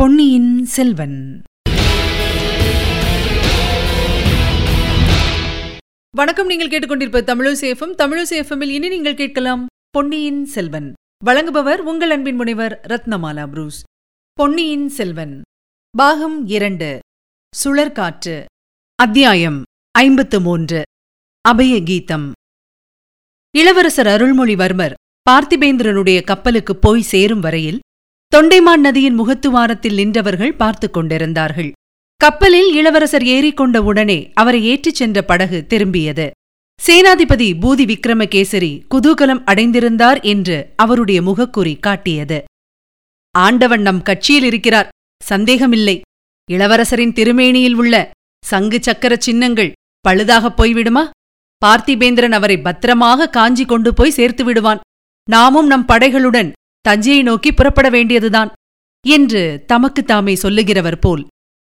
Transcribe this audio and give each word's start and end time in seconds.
பொன்னியின் 0.00 0.64
செல்வன். 0.64 1.42
வணக்கம் 6.16 6.46
நீங்கள் 6.46 6.68
கேட்டுக்கொண்டிருப்ப 6.68 7.20
தமிழசேஃபம் 7.22 7.94
தமிழசேஃபமில் 7.98 8.68
இனி 8.68 8.88
நீங்கள் 8.88 9.14
கேட்கலாம் 9.14 9.66
பொன்னியின் 9.90 10.44
செல்வன். 10.44 10.92
வழங்குபவர் 11.24 11.76
உங்கள் 11.76 12.10
அன்பின் 12.10 12.34
முனைவர் 12.34 12.80
ரத்னமாலா 12.88 13.46
புரூஸ். 13.46 13.82
பொன்னியின் 14.32 14.88
செல்வன். 14.88 15.42
பாகம் 15.90 16.46
இரண்டு. 16.46 16.98
சுழற்காற்று. 17.64 18.44
அத்தியாயம் 18.94 19.62
ஐம்பத்து 19.90 20.40
மூன்று. 20.40 20.82
அபய 21.40 21.82
கீதம் 21.82 22.32
இளவரசர் 23.58 24.06
அருள்மொழிவர்மர் 24.06 24.92
பார்த்திபேந்திரனுடைய 25.30 26.24
கப்பலுக்கு 26.24 26.76
போய் 26.76 27.02
சேரும் 27.02 27.40
வரையில் 27.40 27.80
தொண்டைமான் 28.36 28.76
நதியின் 28.76 29.20
முகத்துவாரத்தில் 29.20 29.94
நின்றவர்கள் 29.94 30.56
பார்த்துக் 30.56 30.92
கொண்டிருந்தார்கள். 30.92 31.72
கப்பலில் 32.16 32.74
இளவரசர் 32.74 33.22
ஏறிக்கொண்ட 33.22 33.76
உடனே 33.76 34.30
அவரை 34.34 34.64
ஏற்றிச் 34.64 34.94
சென்ற 34.94 35.22
படகு 35.22 35.66
திரும்பியது. 35.68 36.30
சேனாதிபதி 36.86 37.54
பூதி 37.60 37.84
விக்ரமகேசரி 37.84 38.82
குதூகலம் 38.94 39.42
அடைந்திருந்தார் 39.46 40.22
என்று 40.22 40.72
அவருடைய 40.76 41.22
முகக்குறி 41.22 41.78
காட்டியது. 41.80 42.44
ஆண்டவன் 43.38 43.82
நம் 43.82 44.02
கட்சியில் 44.02 44.42
இருக்கிறார். 44.42 44.88
சந்தேகமில்லை. 45.24 46.00
இளவரசரின் 46.50 47.12
திருமேனியில் 47.12 47.74
உள்ள 47.74 48.10
சங்கு 48.46 48.82
சக்கர 48.82 49.16
சின்னங்கள் 49.16 49.72
பழுதாகப் 50.08 50.62
போய்விடுமா? 50.62 51.10
பார்த்திபேந்திரன் 51.66 52.30
அவரை 52.30 52.60
பத்திரமாக 52.60 53.28
காஞ்சி 53.28 53.64
கொண்டு 53.64 53.94
போய் 53.94 54.10
சேர்த்து 54.10 54.44
விடுவான். 54.44 54.80
நாமும் 55.30 55.66
நம் 55.66 55.86
படைகளுடன் 55.88 56.52
தஞ்சையை 56.80 57.22
நோக்கி 57.22 57.52
புறப்பட 57.52 57.88
வேண்டியதுதான் 57.88 58.50
என்று 59.06 59.42
தமக்கு 59.66 60.04
தாமே 60.04 60.34
சொல்லுகிறவர் 60.34 61.00
போல் 61.00 61.26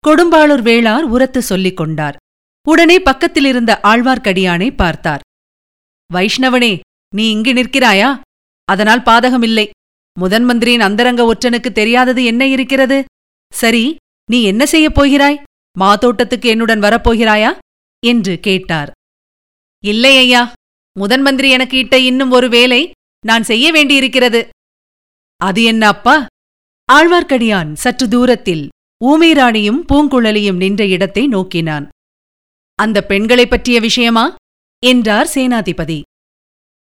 கொடும்பாளூர் 0.08 0.64
வேளார் 0.70 1.06
உரத்து 1.16 1.42
சொல்லிக் 1.42 1.78
கொண்டார். 1.78 2.16
உடனே 2.68 3.00
பக்கத்தில் 3.00 3.46
இருந்த 3.46 3.80
ஆழ்வார்க்கடியானை 3.84 4.76
பார்த்தார். 4.76 5.20
வைஷ்ணவனே 6.14 6.80
நீ 7.16 7.30
இங்கு 7.30 7.54
நிற்கிறாயா? 7.54 8.10
அதனால் 8.66 9.02
பாதகமில்லை. 9.02 9.70
முதன் 10.20 10.44
மந்திரியின் 10.44 10.82
அந்தரங்க 10.82 11.22
ஒற்றனுக்கு 11.34 11.72
தெரியாதது 11.72 12.24
என்ன 12.24 12.48
இருக்கிறது? 12.48 13.06
சரி 13.54 13.96
நீ 14.32 14.44
என்ன 14.44 14.66
செய்யப் 14.66 14.96
போகிறாய்? 14.96 15.42
மாதோட்டத்துக்கு 15.80 16.48
என்னுடன் 16.50 16.80
வரப்போகிறாயா? 16.80 17.52
என்று 18.06 18.40
கேட்டார். 18.40 18.92
இல்லை 19.84 20.18
ஐயா 20.18 20.54
முதன் 21.00 21.22
மந்திரி 21.22 21.50
எனக்கு 21.50 21.78
இட்ட 21.78 22.00
இன்னும் 22.00 22.32
ஒரு 22.32 22.50
வேலை 22.50 22.82
நான் 23.26 23.44
செய்ய 23.44 23.72
வேண்டியிருக்கிறது. 23.72 24.42
அது 25.44 25.64
என்ன 25.64 25.88
அப்பா? 25.88 26.26
ஆழ்வார்க்கடியான் 26.94 27.74
சற்று 27.74 28.08
தூரத்தில் 28.08 28.70
ஊமைராணியும் 29.06 29.80
பூங்குழலியும் 29.94 30.56
நின்ற 30.56 30.86
இடத்தை 30.86 31.28
நோக்கினான். 31.28 31.90
அந்த 32.76 33.04
பெண்களைப் 33.04 33.50
பற்றிய 33.50 33.80
விஷயமா? 33.80 34.36
என்றார் 34.86 35.28
சேனாதிபதி. 35.28 36.02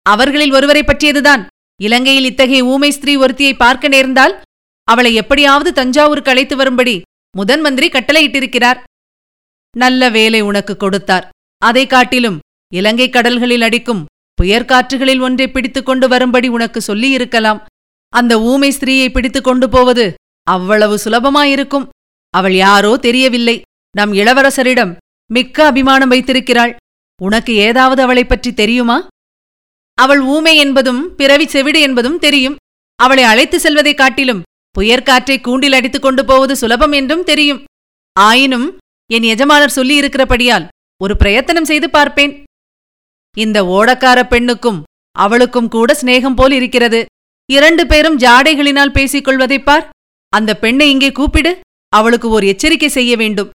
அவர்களில் 0.02 0.52
ஒருவரைப் 0.52 0.86
பற்றியதுதான். 0.86 1.46
இலங்கையில் 1.82 2.24
இத்தகைய 2.24 2.64
ஊமை 2.64 2.90
ஸ்திரீ 2.90 3.16
ஒருத்தியை 3.16 3.56
பார்க்க 3.56 3.88
நேர்ந்தால் 3.88 4.40
அவளை 4.84 5.14
எப்படியாவது 5.14 5.72
தஞ்சாவூருக்கு 5.72 6.30
அழைத்து 6.30 6.56
வரும்படி 6.56 7.02
முதன் 7.36 7.60
மந்திரி 7.60 7.88
கட்டளையிட்டிருக்கிறார். 7.88 8.82
நல்ல 9.76 10.08
வேலை 10.08 10.40
உனக்கு 10.40 10.76
கொடுத்தார். 10.76 11.28
அதை 11.58 11.86
காட்டிலும் 11.86 12.38
இலங்கை 12.74 13.10
கடல்களில் 13.10 13.62
அடிக்கும் 13.62 14.06
புயற்காற்றுகளில் 14.42 15.20
ஒன்றை 15.20 15.50
பிடித்துக் 15.50 15.86
கொண்டு 15.86 16.08
வரும்படி 16.08 16.48
உனக்கு 16.48 16.80
சொல்லியிருக்கலாம். 16.80 17.66
அந்த 18.12 18.40
ஊமை 18.40 18.70
ஸ்திரீயை 18.70 19.12
பிடித்துக் 19.12 19.44
கொண்டு 19.44 19.68
போவது 19.68 20.14
அவ்வளவு 20.42 21.00
சுலபமாயிருக்கும். 21.04 21.88
அவள் 22.30 22.54
யாரோ 22.54 22.96
தெரியவில்லை. 22.96 23.62
நம் 23.96 24.12
இளவரசரிடம் 24.12 24.96
மிக்க 25.32 25.66
அபிமானம் 25.66 26.08
வைத்திருக்கிறாள். 26.08 26.76
உனக்கு 27.22 27.54
ஏதாவது 27.54 28.02
அவளைப் 28.02 28.28
பற்றி 28.28 28.54
தெரியுமா? 28.54 29.06
அவள் 29.94 30.20
ஊமை 30.20 30.56
என்பதும் 30.56 31.14
பிறவி 31.14 31.46
செவிடு 31.46 31.80
என்பதும் 31.80 32.18
தெரியும். 32.18 32.56
அவளை 32.96 33.24
அழைத்து 33.24 33.60
செல்வதைக் 33.60 33.96
காட்டிலும் 33.96 34.42
புயற்காற்றை 34.70 35.40
கூண்டில் 35.40 35.72
அடித்துக் 35.72 36.02
கொண்டு 36.02 36.24
போவது 36.24 36.56
சுலபம் 36.56 36.92
என்றும் 36.92 37.24
தெரியும். 37.24 37.64
ஆயினும் 38.12 38.78
என் 39.12 39.22
எஜமானர் 39.22 39.72
சொல்லியிருக்கிறபடியால் 39.76 40.68
ஒரு 41.02 41.16
பிரயத்தனம் 41.16 41.64
செய்து 41.64 41.90
பார்ப்பேன். 41.90 42.44
இந்த 43.36 43.62
ஓடக்கார 43.62 44.28
பெண்ணுக்கும் 44.28 44.82
அவளுக்கும் 45.12 45.68
கூட 45.68 45.98
சிநேகம் 46.02 46.34
போல் 46.34 46.52
இருக்கிறது. 46.52 47.06
இரண்டு 47.56 47.84
பேரும் 47.86 48.18
ஜாடைகளினால் 48.18 48.96
பேசிக்கொள்வதைப் 48.96 49.64
பார். 49.64 49.84
அந்த 50.32 50.50
பெண்ணை 50.62 50.86
இங்கே 50.90 51.10
கூப்பிடு. 51.12 51.52
அவளுக்கு 51.92 52.28
ஓர் 52.28 52.44
எச்சரிக்கை 52.44 52.88
செய்ய 52.88 53.12
வேண்டும். 53.16 53.50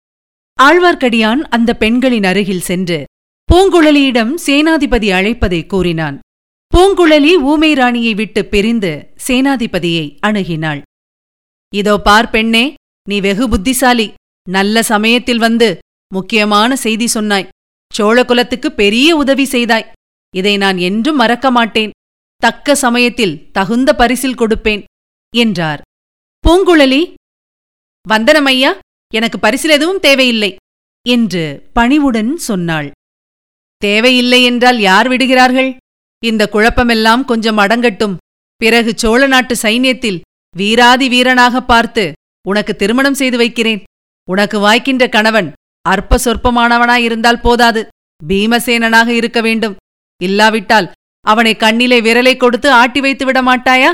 ஆழ்வார்க்கடியான் 0.59 1.41
அந்த 1.55 1.71
பெண்களின் 1.73 2.27
அருகில் 2.31 2.67
சென்று 2.69 2.99
பூங்குழலியிடம் 3.49 4.31
சேனாதிபதி 4.45 5.09
அழைப்பதை 5.17 5.59
கூறினான். 5.65 6.17
பூங்குழலி 6.73 7.33
ஊமை 7.49 7.71
ராணியை 7.73 8.13
விட்டு 8.13 8.41
பிரிந்து 8.45 8.91
சேனாதிபதியை 9.27 10.05
அணுகினாள். 10.27 10.81
இதோ 11.73 11.95
பார் 11.97 12.29
பெண்ணே 12.29 12.65
நீ 13.09 13.17
வெகு 13.19 13.45
புத்திசாலி. 13.49 14.07
நல்ல 14.47 14.83
சமயத்தில் 14.83 15.43
வந்து 15.45 15.69
முக்கியமான 16.11 16.71
செய்தி 16.75 17.07
சொன்னாய். 17.07 17.49
சோழகுலத்துக்கு 17.91 18.69
பெரிய 18.81 19.09
உதவி 19.15 19.45
செய்தாய். 19.45 19.89
இதை 20.33 20.53
நான் 20.57 20.77
என்றும் 20.87 21.15
மறக்க 21.15 21.47
மாட்டேன். 21.51 21.91
தக்க 22.43 22.75
சமயத்தில் 22.75 23.35
தகுந்த 23.51 23.89
பரிசில் 23.95 24.39
கொடுப்பேன் 24.39 24.83
என்றார். 25.33 25.81
பூங்குழலி 26.43 27.01
வந்தனமையா 28.05 28.71
எனக்கு 29.13 29.39
பரிசில் 29.39 29.69
எதுவும் 29.69 29.99
தேவையில்லை 29.99 30.51
என்று 31.05 31.43
பணிவுடன் 31.73 32.31
சொன்னாள். 32.37 32.87
தேவையில்லை 33.81 34.39
என்றால் 34.43 34.79
யார் 34.79 35.07
விடுகிறார்கள்? 35.07 35.69
இந்த 36.23 36.43
குழப்பமெல்லாம் 36.53 37.23
கொஞ்சம் 37.25 37.57
அடங்கட்டும். 37.57 38.15
பிறகு 38.61 38.91
சோழ 38.95 39.21
நாட்டு 39.27 39.55
சைன்யத்தில் 39.61 40.21
வீராதி 40.55 41.07
வீரனாக 41.09 41.61
பார்த்து 41.61 42.03
உனக்கு 42.47 42.73
திருமணம் 42.75 43.13
செய்து 43.13 43.37
வைக்கிறேன். 43.37 43.81
உனக்கு 44.27 44.57
வாய்க்கின்ற 44.59 45.05
கணவன் 45.09 45.49
அற்ப 45.85 46.19
சொற்பமானவனாயிருந்தால் 46.25 47.41
போதாது. 47.41 47.81
பீமசேனனாக 48.21 49.09
இருக்க 49.19 49.41
வேண்டும். 49.41 49.75
இல்லாவிட்டால் 50.21 50.87
அவனை 51.31 51.53
கண்ணிலே 51.55 51.99
விரலை 52.01 52.33
கொடுத்து 52.37 52.69
ஆட்டி 52.71 52.99
வைத்து 52.99 53.25
விட 53.25 53.39
மாட்டாயா 53.41 53.91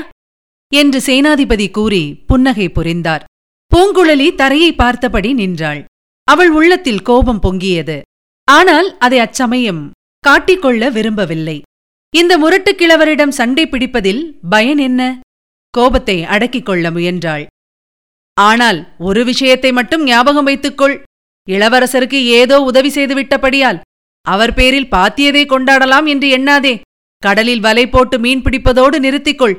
என்று 0.72 0.98
சேனாதிபதி 1.06 1.66
கூறி 1.70 2.02
புன்னகை 2.26 2.68
புரிந்தார். 2.68 3.24
பூங்குழலி 3.72 4.28
தரையை 4.34 4.70
பார்த்தபடி 4.74 5.30
நின்றாள். 5.32 5.80
அவள் 6.28 6.50
உள்ளத்தில் 6.50 7.02
கோபம் 7.02 7.42
பொங்கியது. 7.42 7.96
ஆனால் 8.48 8.88
அதை 8.98 9.18
அச்சமயம் 9.18 9.82
காட்டிக்கொள்ள 10.24 10.90
விரும்பவில்லை. 10.90 11.56
இந்த 12.14 12.32
முரட்டுக் 12.38 12.78
கிழவரிடம் 12.78 13.36
சண்டை 13.38 13.64
பிடிப்பதில் 13.66 14.22
பயன் 14.50 14.78
என்ன? 14.78 15.02
கோபத்தை 15.74 16.16
அடக்கிக் 16.34 16.66
கொள்ள 16.66 16.90
முயன்றாள். 16.90 17.44
ஆனால் 18.36 18.78
ஒரு 18.98 19.20
விஷயத்தை 19.24 19.70
மட்டும் 19.72 20.04
ஞாபகம் 20.04 20.44
வைத்துக்கொள். 20.44 20.96
இளவரசருக்கு 21.48 22.20
ஏதோ 22.40 22.56
உதவி 22.60 22.90
செய்துவிட்டபடியால் 22.90 23.80
அவர் 24.26 24.52
பேரில் 24.54 24.92
பாத்தியதை 24.92 25.44
கொண்டாடலாம் 25.46 26.06
என்று 26.06 26.28
எண்ணாதே. 26.38 26.74
கடலில் 27.24 27.60
வலை 27.60 27.84
போட்டு 27.88 28.18
மீன் 28.18 28.42
பிடிப்பதோடு 28.42 28.96
நிறுத்திக்கொள். 29.06 29.56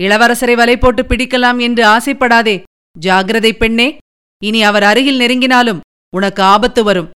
இளவரசரை 0.00 0.54
வலை 0.54 0.76
போட்டு 0.76 1.02
பிடிக்கலாம் 1.02 1.58
என்று 1.60 1.82
ஆசைப்படாதே. 1.86 2.56
ஜாகிரதை 3.00 3.52
பெண்ணே 3.52 3.88
இனி 4.42 4.60
அவர் 4.62 4.82
அருகில் 4.82 5.20
நெருங்கினாலும் 5.20 5.80
உனக்கு 6.16 6.42
ஆபத்து 6.42 6.84
வரும் 6.84 7.10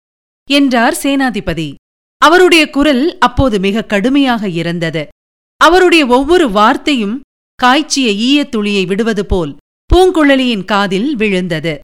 என்றார் 0.51 0.97
சேனாதிபதி. 1.03 1.69
அவருடைய 2.19 2.71
குரல் 2.71 3.19
அப்போது 3.19 3.59
மிக 3.59 3.85
கடுமையாக 3.85 4.49
இருந்தது. 4.61 5.03
அவருடைய 5.61 6.07
ஒவ்வொரு 6.07 6.51
வார்த்தையும் 6.51 7.21
காய்ச்சிய 7.55 8.09
ஈயத் 8.29 8.51
துளியை 8.51 8.85
விடுவது 8.85 9.27
போல் 9.27 9.53
பூங்குழலியின் 9.91 10.65
காதில் 10.65 11.17
விழுந்தது. 11.17 11.75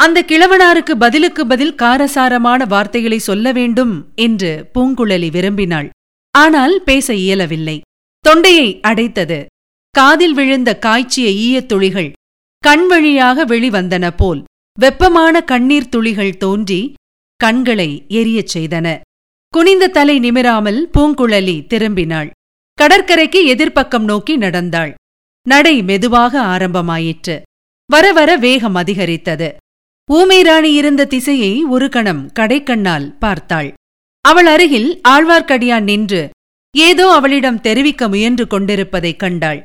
அந்த 0.00 0.18
கிழவனாருக்கு 0.28 0.94
பதிலுக்கு 0.98 1.42
பதில் 1.46 1.74
காரசாரமான 1.74 2.64
வார்த்தைகளை 2.64 3.18
சொல்ல 3.18 3.52
வேண்டும் 3.52 3.94
என்று 4.14 4.50
பூங்குழலி 4.74 5.28
விரும்பினாள். 5.30 5.88
ஆனால் 6.38 6.82
பேச 6.82 7.14
இயலவில்லை. 7.14 7.80
தொண்டையை 8.20 8.80
அடைத்தது. 8.82 9.46
காதில் 9.90 10.34
விழுந்த 10.34 10.78
காய்ச்சிய 10.78 11.30
ஈயத் 11.30 11.68
துளிகள் 11.68 12.12
கண் 12.58 12.86
வழியாக 12.86 13.46
வெளிவந்தன 13.46 14.10
போல் 14.16 14.44
வெப்பமான 14.78 15.40
கண்ணீர் 15.40 15.88
துளிகள் 15.88 16.36
தோன்றி 16.36 16.92
கண்களை 17.36 18.04
எரியச் 18.08 18.48
செய்தன. 18.54 19.00
குனிந்த 19.48 19.86
தலை 19.88 20.18
நிமிராமல் 20.18 20.90
பூங்குழலி 20.98 21.66
திரும்பினாள். 21.66 22.30
கடற்கரைக்கு 22.74 23.54
எதிர்ப்பக்கம் 23.54 24.04
நோக்கி 24.04 24.36
நடந்தாள். 24.36 24.94
நடை 25.48 25.82
மெதுவாக 25.82 26.40
ஆரம்பமாயிற்று. 26.40 27.42
வர 27.86 28.12
வர 28.12 28.36
வேகம் 28.36 28.74
அதிகரித்தது. 28.74 29.56
ஊமைராணி 30.12 30.74
இருந்த 30.74 31.04
திசையை 31.04 31.64
ஒரு 31.64 31.88
கணம் 31.88 32.30
கடைக்கண்ணால் 32.32 33.18
பார்த்தாள். 33.18 33.72
அவள் 34.24 34.46
அருகில் 34.46 35.00
ஆழ்வார்க்கடியான் 35.08 35.82
நின்று 35.82 36.30
ஏதோ 36.74 37.06
அவளிடம் 37.10 37.60
தெரிவிக்க 37.60 38.08
முயன்று 38.08 38.46
கொண்டிருப்பதைக் 38.46 39.18
கண்டாள். 39.18 39.62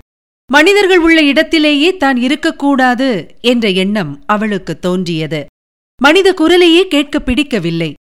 மனிதர்கள் 0.52 0.98
உள்ள 0.98 1.22
இடத்திலேயே 1.22 1.98
தான் 1.98 2.18
இருக்கக்கூடாது 2.18 3.10
என்ற 3.42 3.70
எண்ணம் 3.70 4.24
அவளுக்கு 4.26 4.80
தோன்றியது. 4.80 5.46
மனித 6.02 6.34
குரலையே 6.34 6.88
கேட்க 6.88 7.20
பிடிக்கவில்லை. 7.20 7.94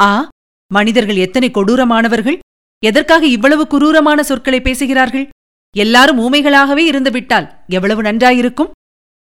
ஆ 0.00 0.28
மனிதர்கள் 0.70 1.16
எத்தனை 1.16 1.50
கொடூரமானவர்கள்? 1.50 2.38
எதற்காக 2.82 3.26
இவ்வளவு 3.26 3.66
குரூரமான 3.66 4.20
சொற்களை 4.22 4.60
பேசுகிறார்கள்? 4.60 5.26
எல்லாரும் 5.76 6.18
ஊமைகளாகவே 6.18 6.84
இருந்துவிட்டால் 6.90 7.50
எவ்வளவு 7.68 8.02
நன்றாயிருக்கும்? 8.02 8.72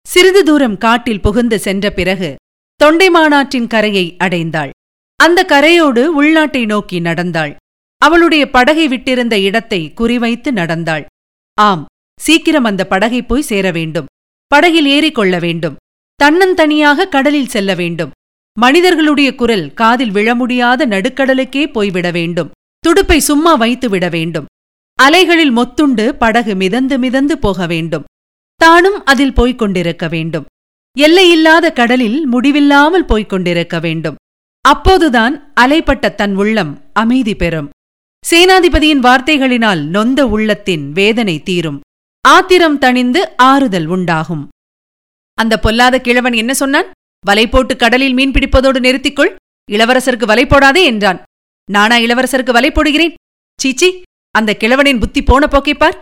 சிறிது 0.07 0.45
தூரம் 0.45 0.79
காட்டில் 0.79 1.21
புகுந்து 1.21 1.59
சென்ற 1.59 1.91
பிறகு 1.91 2.31
தொண்டைமானாற்றின் 2.81 3.67
கரையை 3.67 4.17
அடைந்தாள். 4.19 4.73
அந்த 5.17 5.45
கரையோடு 5.45 6.23
உள்நாட்டை 6.23 6.65
நோக்கி 6.65 7.01
நடந்தாள். 7.01 7.57
அவளுடைய 7.99 8.51
படகை 8.51 8.89
விட்டிருந்த 8.89 9.43
இடத்தை 9.43 9.93
குறிவைத்து 9.97 10.51
நடந்தாள். 10.51 11.07
ஆம் 11.55 11.85
சீக்கிரம் 12.21 12.65
அந்த 12.65 12.87
படகை 12.87 13.23
போய் 13.23 13.43
சேர 13.43 13.71
வேண்டும். 13.71 14.05
படகில் 14.47 14.87
ஏறிக்கொள்ள 14.87 15.41
வேண்டும். 15.41 15.77
தன்னந்தனியாக 16.25 17.09
கடலில் 17.09 17.49
செல்ல 17.49 17.75
வேண்டும். 17.75 18.11
மனிதர்களுடைய 18.59 19.35
குரல் 19.35 19.73
காதில் 19.75 20.11
விழ 20.11 20.35
முடியாத 20.35 20.87
நடுக்கடலுக்கே 20.87 21.73
போய்விட 21.73 22.11
வேண்டும். 22.11 22.51
துடுப்பை 22.79 23.21
சும்மா 23.21 23.55
வைத்து 23.55 23.89
விட 23.89 24.09
வேண்டும். 24.09 24.45
அலைகளில் 25.03 25.57
மொத்துண்டு 25.57 26.09
படகு 26.09 26.55
மிதந்து 26.55 26.99
மிதந்து 26.99 27.39
போக 27.39 27.67
வேண்டும். 27.67 28.05
தானும் 28.55 29.05
அதில் 29.05 29.33
போய்க் 29.33 29.59
கொண்டிருக்க 29.59 30.09
வேண்டும். 30.09 30.45
எல்லையில்லாத 30.99 31.73
கடலில் 31.73 32.27
முடிவில்லாமல் 32.27 33.05
போய்க் 33.05 33.29
கொண்டிருக்க 33.29 33.79
வேண்டும். 33.81 34.15
அப்போதுதான் 34.69 35.53
அலைப்பட்ட 35.61 36.15
தன் 36.15 36.37
உள்ளம் 36.37 36.91
அமைதி 36.93 37.35
பெறும். 37.35 37.71
சேனாதிபதியின் 38.31 39.01
வார்த்தைகளினால் 39.01 39.83
நொந்த 39.85 40.27
உள்ளத்தின் 40.27 40.93
வேதனை 40.93 41.43
தீரும். 41.43 41.81
ஆத்திரம் 42.29 42.81
தணிந்து 42.81 43.19
ஆறுதல் 43.37 43.87
உண்டாகும். 43.87 44.49
அந்த 45.35 45.59
பொல்லாத 45.59 46.01
கிழவன் 46.01 46.33
என்ன 46.33 46.55
சொன்னான்? 46.55 46.85
வலை 47.27 47.49
போட்டு 47.49 47.77
கடலில் 47.77 48.13
மீன் 48.13 48.31
பிடிப்பதோடு 48.31 48.81
நிறுத்திக்கொள். 48.81 49.35
இளவரசருக்கு 49.71 50.25
வலை 50.25 50.47
போடாதே 50.47 50.85
என்றான். 50.85 51.23
நானா 51.71 51.97
இளவரசருக்கு 51.97 52.51
வலை 52.51 52.71
போடுகிறேன்? 52.71 53.15
சீச்சி 53.61 54.03
அந்த 54.31 54.57
கிழவனின் 54.61 54.99
புத்தி 54.99 55.23
போன 55.23 55.49
போக்கைப்பார் 55.51 55.99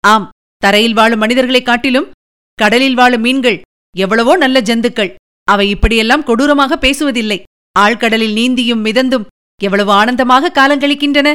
ஆம் 0.00 0.30
தரையில் 0.56 0.94
வாழும் 0.94 1.18
மனிதர்களைக் 1.18 1.64
காட்டிலும் 1.64 2.10
கடலில் 2.54 2.94
வாழும் 2.94 3.20
மீன்கள் 3.20 3.60
எவ்வளவோ 3.96 4.36
நல்ல 4.36 4.60
ஜந்துக்கள். 4.60 5.14
அவை 5.44 5.68
இப்படியெல்லாம் 5.68 6.22
கொடூரமாக 6.22 6.76
பேசுவதில்லை. 6.76 7.42
ஆழ்கடலில் 7.82 8.36
நீந்தியும் 8.38 8.84
மிதந்தும் 8.86 9.26
எவ்வளவு 9.60 9.92
ஆனந்தமாக 9.92 10.52
காலங்கழிக்கின்றன 10.58 11.28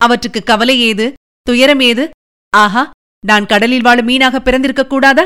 அவற்றுக்கு 0.00 0.40
கவலை 0.42 0.76
ஏது? 0.80 1.06
துயரம் 1.46 1.80
ஏது? 1.80 2.04
ஆஹா 2.52 2.82
நான் 3.24 3.46
கடலில் 3.46 3.82
வாழும் 3.82 4.08
மீனாக 4.08 4.36
பிறந்திருக்கக் 4.40 4.90
கூடாதா? 4.90 5.24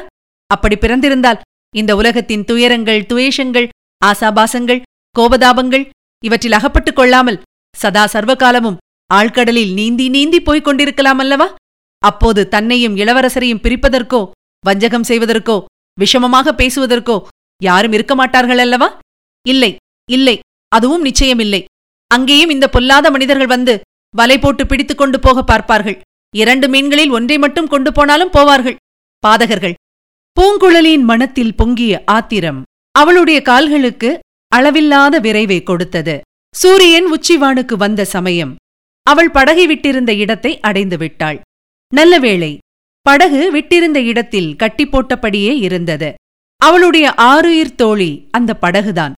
அப்படி 0.50 0.76
பிறந்திருந்தால் 0.76 1.43
இந்த 1.75 1.93
உலகத்தின் 1.96 2.44
துயரங்கள் 2.44 3.06
துவேஷங்கள் 3.11 3.66
ஆசாபாசங்கள் 4.02 4.81
கோபதாபங்கள் 5.16 5.84
இவற்றில் 6.22 6.52
அகப்பட்டுக் 6.52 6.99
கொள்ளாமல் 6.99 7.38
சதா 7.75 8.05
சர்வகாலமும் 8.12 8.81
ஆழ்கடலில் 9.10 9.72
நீந்தி 9.75 10.06
நீந்தி 10.08 10.38
போய்க் 10.40 10.67
கொண்டிருக்கலாம் 10.67 11.19
அல்லவா? 11.19 11.49
அப்போது 12.02 12.40
தன்னையும் 12.49 12.96
இளவரசரையும் 12.96 13.62
பிரிப்பதற்கோ 13.64 14.20
வஞ்சகம் 14.64 15.08
செய்வதற்கோ 15.08 15.56
விஷமமாக 15.99 16.52
பேசுவதற்கோ 16.52 17.17
யாரும் 17.60 17.93
இருக்க 17.93 18.14
மாட்டார்கள் 18.14 18.58
அல்லவா? 18.58 18.88
இல்லை 19.46 19.72
இல்லை 20.08 20.37
அதுவும் 20.76 21.04
நிச்சயமில்லை. 21.04 21.62
அங்கேயும் 22.10 22.52
இந்த 22.54 22.66
பொல்லாத 22.74 23.06
மனிதர்கள் 23.10 23.52
வந்து 23.54 23.74
வலை 24.14 24.36
போட்டு 24.38 24.64
பிடித்துக் 24.66 25.00
கொண்டு 25.00 25.18
போக 25.20 25.38
பார்ப்பார்கள். 25.42 25.98
இரண்டு 26.34 26.66
மீன்களில் 26.68 27.14
ஒன்றை 27.16 27.36
மட்டும் 27.38 27.70
கொண்டு 27.72 27.90
போனாலும் 27.92 28.34
போவார்கள். 28.36 28.78
பாதகர்கள். 29.22 29.76
பூங்குழலியின் 30.36 31.06
மனத்தில் 31.10 31.56
பொங்கிய 31.56 31.94
ஆத்திரம் 32.16 32.60
அவளுடைய 32.94 33.38
கால்களுக்கு 33.42 34.10
அளவில்லாத 34.52 35.14
விரைவை 35.20 35.58
கொடுத்தது. 35.62 36.14
சூரியன் 36.54 37.08
உச்சிவானுக்கு 37.14 37.74
வந்த 37.76 38.02
சமயம் 38.14 38.52
அவள் 39.06 39.30
படகை 39.30 39.64
விட்டிருந்த 39.66 40.12
இடத்தை 40.24 40.52
அடைந்து 40.60 40.96
விட்டாள். 40.98 41.38
நல்ல 41.92 42.14
வேளை 42.18 42.52
படகு 43.06 43.40
விட்டிருந்த 43.54 43.98
இடத்தில் 44.10 44.50
கட்டி 44.56 44.84
போட்டபடியே 44.86 45.52
இருந்தது. 45.66 46.08
அவளுடைய 46.60 47.06
ஆறுயிர் 47.32 47.74
தோழி 47.74 48.12
அந்த 48.30 48.50
படகுதான். 48.62 49.14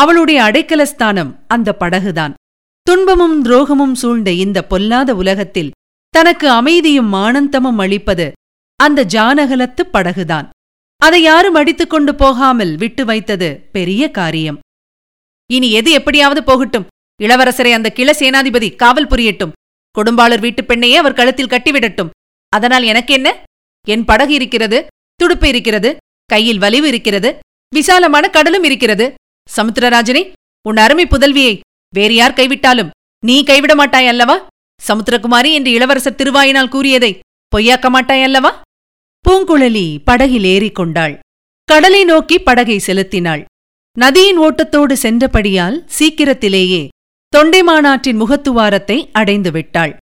அவளுடைய 0.00 0.42
அடைக்கலஸ்தானம் 0.42 1.38
அந்த 1.48 1.76
படகுதான். 1.80 2.34
துன்பமும் 2.82 3.44
துரோகமும் 3.44 3.92
சூழ்ந்த 3.92 4.30
இந்த 4.32 4.66
பொல்லாத 4.66 5.14
உலகத்தில் 5.14 5.70
தனக்கு 6.08 6.50
அமைதியும் 6.50 7.12
ஆனந்தமும் 7.12 7.78
அளிப்பது 7.78 8.32
அந்த 8.76 9.04
ஜானகலத்து 9.04 9.82
படகுதான். 9.92 10.48
அதை 10.96 11.22
யாரும் 11.22 11.54
அடித்துக் 11.54 11.90
கொண்டு 11.90 12.14
போகாமல் 12.14 12.76
விட்டு 12.76 13.04
வைத்தது 13.04 13.68
பெரிய 13.72 14.10
காரியம். 14.10 14.58
இனி 15.52 15.72
எது 15.72 15.90
எப்படியாவது 15.90 16.44
போகட்டும். 16.44 16.86
இளவரசரை 17.22 17.72
அந்த 17.72 17.92
கிள 17.94 18.10
சேனாதிபதி 18.18 18.76
காவல் 18.76 19.06
புரியட்டும். 19.06 19.52
கொடும்பாளர் 19.98 20.40
வீட்டுப் 20.40 20.72
பெண்ணையே 20.72 20.94
அவர் 20.94 21.12
கழுத்தில் 21.12 21.46
கட்டிவிடட்டும். 21.46 22.10
அதனால் 22.48 22.82
எனக்கு 22.82 23.14
என்ன 23.14 23.42
என் 23.88 24.04
படகு 24.04 24.34
இருக்கிறது 24.34 24.86
துடுப்பு 25.14 25.48
இருக்கிறது 25.48 25.96
கையில் 26.26 26.58
வலிவு 26.58 26.88
இருக்கிறது 26.88 27.38
விசாலமான 27.74 28.28
கடலும் 28.28 28.64
இருக்கிறது. 28.64 29.14
சமுத்திரராஜனே 29.56 30.22
உன் 30.66 30.76
அருமை 30.76 31.06
புதல்வியை 31.06 31.54
வேறு 31.94 32.14
யார் 32.14 32.38
கைவிட்டாலும் 32.38 32.92
நீ 33.22 33.36
கைவிட 33.44 33.74
மாட்டாய் 33.74 34.06
அல்லவா? 34.06 34.36
சமுத்திரகுமாரி 34.80 35.50
என்று 35.52 35.70
இளவரசர் 35.70 36.18
திருவாயினால் 36.18 36.72
கூறியதை 36.74 37.12
பொய்யாக்க 37.52 37.88
மாட்டாய் 37.88 38.22
அல்லவா? 38.22 38.52
பூங்குழலி 39.24 39.86
படகில் 40.04 40.46
ஏறிக்கொண்டாள் 40.54 41.14
கடலை 41.68 42.02
நோக்கி 42.04 42.36
படகை 42.38 42.78
செலுத்தினாள். 42.78 43.42
நதியின் 43.96 44.38
ஓட்டத்தோடு 44.38 44.94
சென்றபடியால் 45.02 45.76
சீக்கிரத்திலேயே 45.86 46.82
தொண்டைமானாற்றின் 47.32 48.20
முகத்துவாரத்தை 48.22 48.96
அடைந்து 49.12 49.50
விட்டாள். 49.50 49.92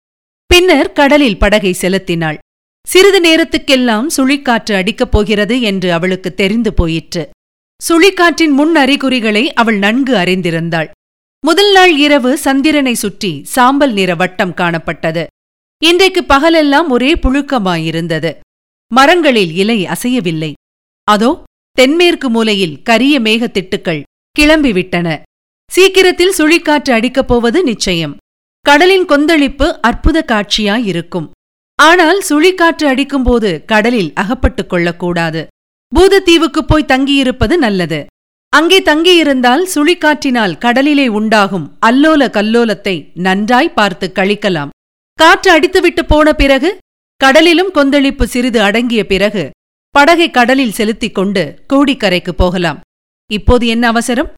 பின்னர் 0.51 0.93
கடலில் 0.93 1.39
படகை 1.39 1.73
செலுத்தினாள். 1.73 2.39
சிறிது 2.87 3.21
நேரத்துக்கெல்லாம் 3.21 4.07
சுழிக்காற்று 4.17 4.75
அடிக்கப் 4.81 5.13
போகிறது 5.13 5.57
என்று 5.61 5.89
அவளுக்கு 5.93 6.31
தெரிந்து 6.35 6.71
போயிற்று. 6.75 7.25
சுழிக்காற்றின் 7.87 8.51
முன் 8.51 8.75
அறிகுறிகளை 8.75 9.53
அவள் 9.53 9.79
நன்கு 9.79 10.15
அறிந்திருந்தாள். 10.15 10.89
முதல் 11.41 11.73
நாள் 11.73 11.97
இரவு 11.97 12.39
சந்திரனை 12.39 12.95
சுற்றி 12.95 13.41
சாம்பல் 13.45 13.93
நிற 13.93 14.15
வட்டம் 14.15 14.55
காணப்பட்டது. 14.55 15.27
இன்றைக்கு 15.85 16.25
பகலெல்லாம் 16.25 16.91
ஒரே 16.91 17.15
புழுக்கமாயிருந்தது. 17.15 18.37
மரங்களில் 18.95 19.53
இலை 19.55 19.85
அசையவில்லை. 19.85 20.53
அதோ 21.05 21.43
தென்மேற்கு 21.73 22.31
மூலையில் 22.31 22.83
கரிய 22.83 23.21
மேகத்திட்டுக்கள் 23.21 24.03
கிளம்பிவிட்டன. 24.41 25.23
சீக்கிரத்தில் 25.71 26.35
சுழிக்காற்று 26.39 26.91
அடிக்கப் 26.91 27.29
போவது 27.29 27.65
நிச்சயம். 27.65 28.17
கடலின் 28.61 29.05
கொந்தளிப்பு 29.05 29.81
அற்புத 29.83 30.25
காட்சியாயிருக்கும். 30.27 31.31
ஆனால் 31.75 32.23
சுழிக்காற்று 32.29 32.85
அடிக்கும்போது 32.85 33.65
கடலில் 33.65 34.13
அகப்பட்டுக் 34.15 34.69
கொள்ளக்கூடாது. 34.69 35.47
பூதத்தீவுக்குப் 35.97 36.69
போய் 36.69 36.89
தங்கியிருப்பது 36.89 37.57
நல்லது. 37.57 38.07
அங்கே 38.49 38.81
தங்கியிருந்தால் 38.81 39.65
சுழிக்காற்றினால் 39.75 40.59
கடலிலே 40.59 41.09
உண்டாகும் 41.09 41.77
அல்லோல 41.87 42.23
கல்லோலத்தை 42.37 43.11
நன்றாய் 43.15 43.73
பார்த்து 43.73 44.13
கழிக்கலாம். 44.15 44.69
காற்று 45.15 45.51
அடித்துவிட்டு 45.59 46.03
போன 46.07 46.33
பிறகு 46.33 46.79
கடலிலும் 47.25 47.71
கொந்தளிப்பு 47.71 48.27
சிறிது 48.27 48.63
அடங்கிய 48.63 49.07
பிறகு 49.07 49.51
படகை 49.91 50.31
கடலில் 50.31 50.73
செலுத்திக் 50.73 51.15
கொண்டு 51.15 51.43
கோடிக்கரைக்கு 51.73 52.31
போகலாம். 52.31 52.81
இப்போது 53.33 53.67
என்ன 53.67 53.87
அவசரம்? 53.87 54.33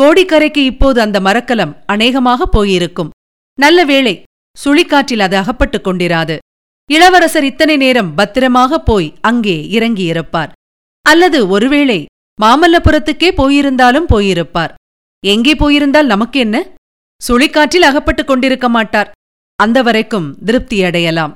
கோடிக்கரைக்கு 0.00 0.64
இப்போது 0.72 1.00
அந்த 1.00 1.20
மரக்கலம் 1.20 1.76
அநேகமாக 1.86 2.46
போயிருக்கும். 2.46 3.10
நல்ல 3.58 3.84
வேளை 3.84 4.22
சுழிக்காற்றில் 4.64 5.18
அது 5.18 5.36
அகப்பட்டுக் 5.36 5.86
கொண்டிராது. 5.86 6.36
இளவரசர் 6.90 7.44
இத்தனை 7.44 7.76
நேரம் 7.76 8.14
பத்திரமாக 8.14 8.78
போய் 8.78 9.14
அங்கே 9.20 9.66
இறங்கியிருப்பார். 9.70 10.52
அல்லது 11.10 11.38
ஒருவேளை 11.48 11.98
மாமல்லபுரத்துக்கே 12.42 13.28
போயிருந்தாலும் 13.40 14.10
போயிருப்பார். 14.12 14.72
எங்கே 15.24 15.54
போயிருந்தால் 15.54 16.06
நமக்கு 16.06 16.38
என்ன? 16.40 16.56
சுழிக்காற்றில் 17.22 17.88
அகப்பட்டுக் 17.90 18.26
கொண்டிருக்க 18.26 18.68
மாட்டார். 18.68 19.10
அந்த 19.58 19.78
வரைக்கும் 19.82 20.28
திருப்தியடையலாம் 20.44 21.34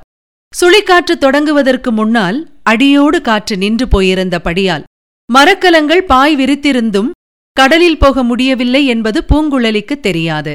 சுழிக்காற்று 0.53 1.13
தொடங்குவதற்கு 1.19 1.89
முன்னால் 1.91 2.37
அடியோடு 2.63 3.19
காற்று 3.21 3.55
நின்று 3.57 3.85
போயிருந்தபடியால் 3.85 4.83
மரக்கலங்கள் 5.29 6.03
பாய் 6.03 6.35
விரித்திருந்தும் 6.35 7.09
கடலில் 7.57 7.97
போக 7.97 8.23
முடியவில்லை 8.23 8.81
என்பது 8.85 9.19
பூங்குழலிக்கு 9.29 9.95
தெரியாது. 9.99 10.53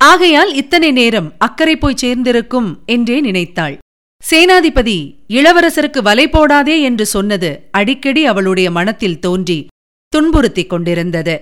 ஆகையால் 0.00 0.52
இத்தனை 0.54 0.90
நேரம் 0.90 1.28
அக்கறை 1.38 1.76
போய் 1.76 2.00
சேர்ந்திருக்கும் 2.02 2.68
என்றே 2.86 3.18
நினைத்தாள். 3.20 3.76
சேனாதிபதி 4.30 4.98
இளவரசருக்கு 5.28 6.00
வலை 6.02 6.28
போடாதே 6.28 6.82
என்று 6.82 7.06
சொன்னது 7.06 7.50
அடிக்கடி 7.70 8.26
அவளுடைய 8.26 8.70
மனத்தில் 8.70 9.18
தோன்றி 9.18 9.66
துன்புறுத்திக் 10.12 10.66
கொண்டிருந்தது. 10.66 11.40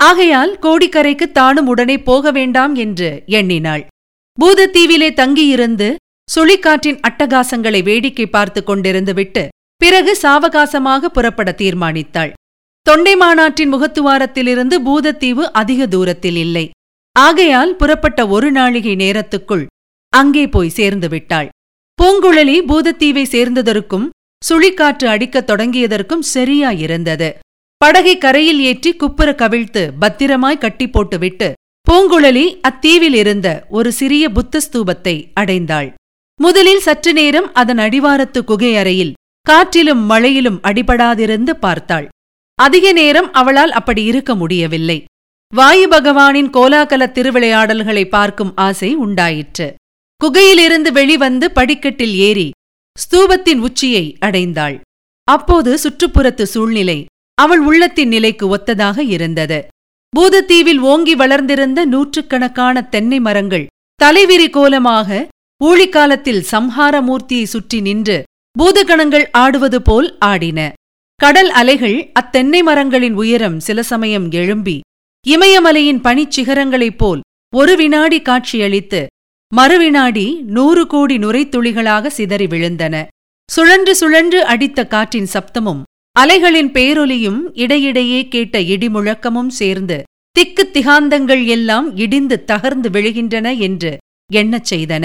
ஆகையால் 0.00 0.58
கோடிக்கரைக்கு 0.62 1.26
தானும் 1.32 1.66
உடனே 1.66 1.96
போக 1.98 2.30
வேண்டாம் 2.30 2.74
என்று 2.74 3.22
எண்ணினாள். 3.26 3.86
பூதத்தீவிலே 4.38 5.08
தங்கியிருந்து 5.14 5.94
சுழிக்காற்றின் 6.28 7.00
அட்டகாசங்களை 7.08 7.82
வேடிக்கை 7.82 8.26
பார்த்துக் 8.26 8.68
கொண்டிருந்துவிட்டு 8.70 9.48
பிறகு 9.76 10.12
சாவகாசமாக 10.22 11.08
புறப்பட 11.08 11.54
தீர்மானித்தாள். 11.58 12.32
தொண்டை 12.82 13.16
மாநாட்டின் 13.16 13.72
முகத்துவாரத்திலிருந்து 13.74 14.76
பூதத்தீவு 14.86 15.44
அதிக 15.52 15.86
தூரத்தில் 15.86 16.36
இல்லை. 16.36 16.70
ஆகையால் 17.16 17.76
புறப்பட்ட 17.76 18.28
ஒரு 18.28 18.52
நாழிகை 18.52 18.94
நேரத்துக்குள் 18.96 19.66
அங்கே 20.12 20.46
போய் 20.46 20.76
சேர்ந்து 20.78 21.08
விட்டாள். 21.08 21.48
பூங்குழலி 22.00 22.54
பூதத்தீவை 22.70 23.22
சேர்ந்ததற்கும் 23.32 24.06
சுழிக்காற்று 24.42 25.06
அடிக்கத் 25.06 25.48
தொடங்கியதற்கும் 25.50 26.24
சரியாயிருந்தது. 26.34 27.28
படகை 27.76 28.18
கரையில் 28.18 28.60
ஏற்றி 28.60 28.90
குப்புற 28.94 29.28
கவிழ்த்து 29.32 29.82
பத்திரமாய் 30.00 30.58
கட்டி 30.58 30.86
போட்டுவிட்டு 30.88 31.48
பூங்குழலி 31.90 32.44
அத்தீவில் 32.68 33.16
இருந்த 33.22 33.48
ஒரு 33.68 33.92
சிறிய 33.92 34.24
புத்த 34.30 34.60
ஸ்தூபத்தை 34.66 35.14
அடைந்தாள். 35.40 35.88
முதலில் 36.40 36.80
சற்று 36.80 37.12
நேரம் 37.12 37.48
அதன் 37.54 37.78
அடிவாரத்து 37.78 38.44
குகை 38.44 38.76
அறையில் 38.76 39.16
காற்றிலும் 39.46 40.02
மழையிலும் 40.10 40.60
அடிபடாதிருந்து 40.62 41.50
பார்த்தாள். 41.50 42.06
அதிக 42.58 42.92
நேரம் 42.92 43.32
அவளால் 43.32 43.72
அப்படி 43.72 44.04
இருக்க 44.04 44.34
முடியவில்லை. 44.34 44.98
வாயு 45.52 45.88
பகவானின் 45.88 46.52
கோலாகல 46.52 47.02
திருவிளையாடல்களை 47.16 48.04
பார்க்கும் 48.08 48.52
ஆசை 48.56 48.94
உண்டாயிற்று. 48.94 49.68
குகையிலிருந்து 50.20 50.90
வெளிவந்து 50.98 51.46
படிக்கட்டில் 51.50 52.14
ஏறி 52.28 52.48
ஸ்தூபத்தின் 52.96 53.60
உச்சியை 53.66 54.04
அடைந்தாள். 54.26 54.76
அப்போது 55.28 55.70
சுற்றுப்புறத்து 55.82 56.42
சூழ்நிலை 56.42 56.98
அவள் 57.38 57.62
உள்ளத்தின் 57.68 58.08
நிலைக்கு 58.08 58.44
ஒத்ததாக 58.56 58.98
இருந்தது. 59.14 59.58
பூதத்தீவில் 60.12 60.80
ஓங்கி 60.92 61.14
வளர்ந்திருந்த 61.14 61.80
நூற்றுக்கணக்கான 61.84 62.82
தென்னை 62.82 63.18
மரங்கள் 63.20 63.66
தலைவிரி 64.00 64.48
கோலமாக 64.50 65.18
ஊழிக்காலத்தில் 65.60 66.42
சம்ஹாரமூர்த்தியை 66.52 67.46
சுற்றி 67.54 67.80
நின்று 67.80 68.16
பூதகணங்கள் 68.56 69.26
ஆடுவது 69.32 69.80
போல் 69.82 70.08
ஆடின. 70.18 70.60
கடல் 71.20 71.50
அலைகள் 71.60 71.98
அத்தென்னை 72.20 72.60
மரங்களின் 72.62 73.14
உயரம் 73.14 73.58
சில 73.60 73.82
சமயம் 73.82 74.26
எழும்பி 74.30 74.76
இமயமலையின் 75.26 76.00
பனிச்சிகரங்களைப் 76.06 76.98
போல் 76.98 77.20
ஒரு 77.52 77.76
வினாடி 77.76 78.18
காட்சியளித்து 78.22 79.00
மறுவினாடி 79.52 80.24
நூறு 80.46 80.86
கோடி 80.86 81.16
நுரைத்துளிகளாக 81.18 82.06
சிதறி 82.06 82.46
விழுந்தன. 82.46 82.94
சுழன்று 83.48 83.94
சுழன்று 83.94 84.40
அடித்த 84.44 84.86
காற்றின் 84.86 85.28
சப்தமும் 85.34 85.82
அலைகளின் 86.16 86.70
பேரொலியும் 86.72 87.40
இடையிடையே 87.54 88.20
கேட்ட 88.28 88.58
இடிமுழக்கமும் 88.60 89.52
சேர்ந்து 89.60 89.98
திக்கு 90.36 90.64
திகாந்தங்கள் 90.72 91.46
எல்லாம் 91.46 91.96
இடிந்து 91.96 92.36
தகர்ந்து 92.46 92.88
விழுகின்றன 92.90 93.46
என்று 93.58 93.92
எண்ணச் 94.30 94.68
செய்தன. 94.74 95.04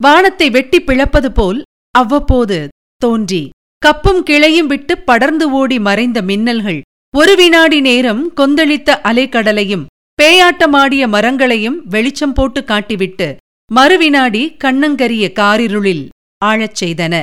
வானத்தை 0.00 0.50
வெட்டி 0.50 0.78
பிளப்பது 0.80 1.30
போல் 1.32 1.60
அவ்வப்போது 1.94 2.58
தோன்றி 3.02 3.42
கப்பும் 3.82 4.22
கிளையும் 4.30 4.70
விட்டு 4.72 4.94
படர்ந்து 4.98 5.50
ஓடி 5.50 5.78
மறைந்த 5.78 6.18
மின்னல்கள் 6.22 6.80
ஒரு 7.14 7.34
வினாடி 7.34 7.80
நேரம் 7.80 8.22
கொந்தளித்த 8.36 8.90
அலைக்கடலையும் 9.10 9.86
பேயாட்டமாடிய 10.18 11.02
மரங்களையும் 11.08 11.78
வெளிச்சம் 11.84 12.32
போட்டு 12.32 12.60
காட்டிவிட்டு 12.60 13.28
மறுவினாடி 13.74 14.56
கண்ணங்கரிய 14.64 15.32
காரிருளில் 15.32 16.08
ஆழச் 16.44 16.78
செய்தன. 16.80 17.14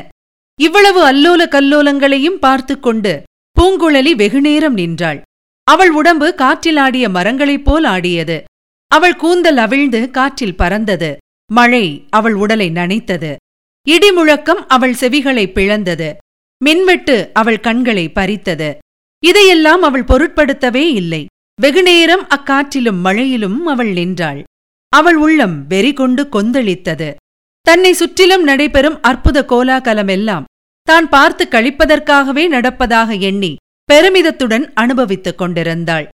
இவ்வளவு 0.62 1.02
அல்லோல 1.12 1.42
கல்லோலங்களையும் 1.50 2.40
பார்த்து 2.40 2.80
கொண்டு 2.80 3.24
பூங்குழலி 3.62 4.12
வெகுநேரம் 4.12 4.74
நின்றாள். 4.74 5.22
அவள் 5.64 5.92
உடம்பு 5.92 6.34
காற்றில் 6.34 6.78
ஆடிய 6.78 7.10
மரங்களைப் 7.10 7.66
போல் 7.66 7.84
ஆடியது. 7.84 8.44
அவள் 8.88 9.16
கூந்தல் 9.16 9.58
அவிழ்ந்து 9.58 10.10
காற்றில் 10.10 10.56
பறந்தது. 10.56 11.18
மழை 11.52 12.06
அவள் 12.10 12.34
உடலை 12.34 12.70
நனைத்தது. 12.70 13.36
இடிமுழக்கம் 13.88 14.64
அவள் 14.68 14.94
செவிகளை 14.94 15.46
பிளந்தது. 15.52 16.14
மின்வெட்டு 16.64 17.30
அவள் 17.34 17.60
கண்களை 17.60 18.12
பறித்தது. 18.12 18.78
இதையெல்லாம் 19.24 19.82
அவள் 19.82 20.04
பொருட்படுத்தவே 20.04 20.86
இல்லை. 20.94 21.26
வெகுநேரம் 21.62 22.28
அக்காற்றிலும் 22.28 23.00
மழையிலும் 23.04 23.60
அவள் 23.66 23.92
நின்றாள். 23.92 24.44
அவள் 24.94 25.16
உள்ளம் 25.16 25.56
வெறி 25.68 25.94
கொண்டு 25.94 26.24
கொந்தளித்தது. 26.36 27.10
தன்னை 27.62 27.94
சுற்றிலும் 27.94 28.44
நடைபெறும் 28.44 28.98
அற்புத 29.02 29.46
கோலாகலமெல்லாம் 29.50 30.48
தான் 30.84 31.10
பார்த்து 31.10 31.44
கழிப்பதற்காகவே 31.52 32.44
நடப்பதாக 32.50 33.20
எண்ணி 33.20 33.52
பெருமிதத்துடன் 33.90 34.66
அனுபவித்துக் 34.74 35.38
கொண்டிருந்தாள். 35.38 36.08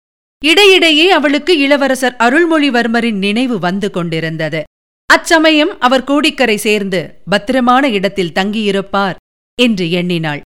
இடையிடையே 0.42 1.10
அவளுக்கு 1.10 1.58
இளவரசர் 1.58 2.16
அருள்மொழிவர்மரின் 2.18 3.18
நினைவு 3.18 3.58
வந்து 3.58 3.90
கொண்டிருந்தது. 3.90 4.60
அச்சமயம் 5.06 5.72
அவர் 5.78 6.04
கோடிக்கரை 6.04 6.56
சேர்ந்து 6.56 7.00
பத்திரமான 7.30 7.88
இடத்தில் 7.88 8.34
தங்கியிருப்பார் 8.34 9.16
என்று 9.58 9.90
எண்ணினாள். 9.90 10.40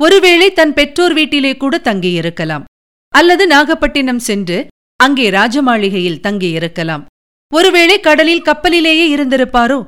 ஒருவேளை 0.00 0.52
தன் 0.52 0.74
பெற்றோர் 0.74 1.12
வீட்டிலே 1.12 1.56
கூட 1.56 1.80
தங்கியிருக்கலாம். 1.84 2.64
அல்லது 3.14 3.46
நாகப்பட்டினம் 3.46 4.22
சென்று 4.28 4.58
அங்கே 4.96 5.30
ராஜமாளிகையில் 5.30 6.22
தங்கியிருக்கலாம். 6.26 7.04
ஒருவேளை 7.54 8.00
கடலில் 8.00 8.42
கப்பலிலேயே 8.42 9.16
இருந்திருப்பாரோ? 9.16 9.86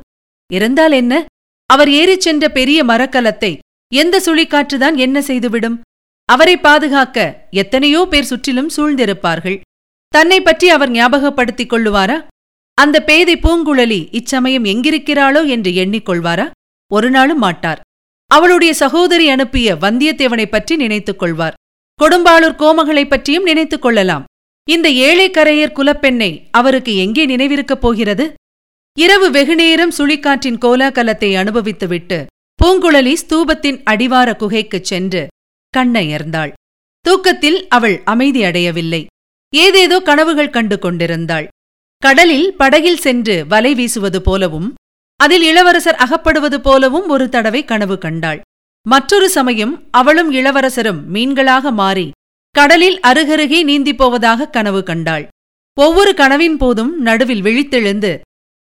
இருந்தால் 0.53 0.93
என்ன? 0.93 1.25
அவர் 1.67 1.91
ஏறிச் 1.91 2.21
சென்ற 2.21 2.49
பெரிய 2.49 2.85
மரக்கலத்தை 2.85 3.59
எந்த 3.95 4.21
சுழிக்காற்றுதான் 4.21 4.97
என்ன 4.97 5.23
செய்துவிடும்? 5.23 5.81
அவரை 6.25 6.57
பாதுகாக்க 6.57 7.47
எத்தனையோ 7.51 8.07
பேர் 8.11 8.25
சுற்றிலும் 8.25 8.71
சூழ்ந்திருப்பார்கள். 8.77 9.61
தன்னை 10.09 10.41
பற்றி 10.41 10.69
அவர் 10.69 10.91
ஞாபகப்படுத்திக் 10.91 11.73
கொள்ளுவாரா? 11.73 12.27
அந்த 12.75 13.05
பேதை 13.05 13.37
பூங்குழலி 13.37 14.09
இச்சமயம் 14.11 14.65
எங்கிருக்கிறாளோ 14.65 15.47
என்று 15.47 15.71
எண்ணிக்கொள்வாரா? 15.71 16.51
ஒரு 16.93 17.11
நாளும் 17.11 17.39
மாட்டார். 17.39 17.81
அவளுடைய 18.27 18.75
சகோதரி 18.75 19.29
அனுப்பிய 19.29 19.75
வந்தியத்தேவனை 19.75 20.47
பற்றி 20.47 20.77
நினைத்துக் 20.77 21.19
கொள்வார். 21.19 21.55
கொடும்பாளூர் 22.01 22.57
கோமகளைப் 22.57 23.09
பற்றியும் 23.09 23.43
நினைத்துக் 23.43 23.83
கொள்ளலாம். 23.83 24.25
இந்த 24.69 24.89
ஏழைக்கரையர் 25.07 25.77
குலப்பெண்ணை 25.79 26.43
அவருக்கு 26.51 26.97
எங்கே 26.97 27.25
நினைவிருக்கப் 27.27 27.81
போகிறது? 27.81 28.25
இரவு 28.99 29.31
வெகுநேரம் 29.31 29.93
சுழிக்காற்றின் 29.99 30.59
கோலாகலத்தை 30.59 31.31
அனுபவித்துவிட்டு 31.37 32.19
பூங்குழலி 32.61 33.15
ஸ்தூபத்தின் 33.23 33.79
அடிவார 33.85 34.37
குகைக்குச் 34.39 34.89
சென்று 34.91 35.23
கண்ணயர்ந்தாள். 35.75 36.53
தூக்கத்தில் 37.01 37.69
அவள் 37.69 37.97
அமைதியடையவில்லை 38.07 39.03
ஏதேதோ 39.53 40.01
கனவுகள் 40.01 40.51
கண்டு 40.51 40.79
கொண்டிருந்தாள். 40.79 41.47
கடலில் 42.03 42.49
படகில் 42.57 42.99
சென்று 42.99 43.47
வலை 43.47 43.75
வீசுவது 43.75 44.23
போலவும் 44.23 44.75
அதில் 45.21 45.43
இளவரசர் 45.43 46.03
அகப்படுவது 46.05 46.59
போலவும் 46.59 47.09
ஒரு 47.09 47.29
தடவை 47.29 47.65
கனவு 47.65 47.99
கண்டாள். 47.99 48.41
மற்றொரு 48.87 49.29
சமயம் 49.29 49.75
அவளும் 49.91 50.31
இளவரசரும் 50.31 51.15
மீன்களாக 51.15 51.73
மாறி 51.73 52.11
கடலில் 52.55 53.01
அருகருகே 53.01 53.61
நீந்திப் 53.63 53.99
போவதாக 53.99 54.47
கனவு 54.47 54.83
கண்டாள். 54.83 55.29
ஒவ்வொரு 55.81 56.15
கனவின் 56.15 56.57
போதும் 56.57 57.01
நடுவில் 57.01 57.43
விழித்தெழுந்து 57.43 58.13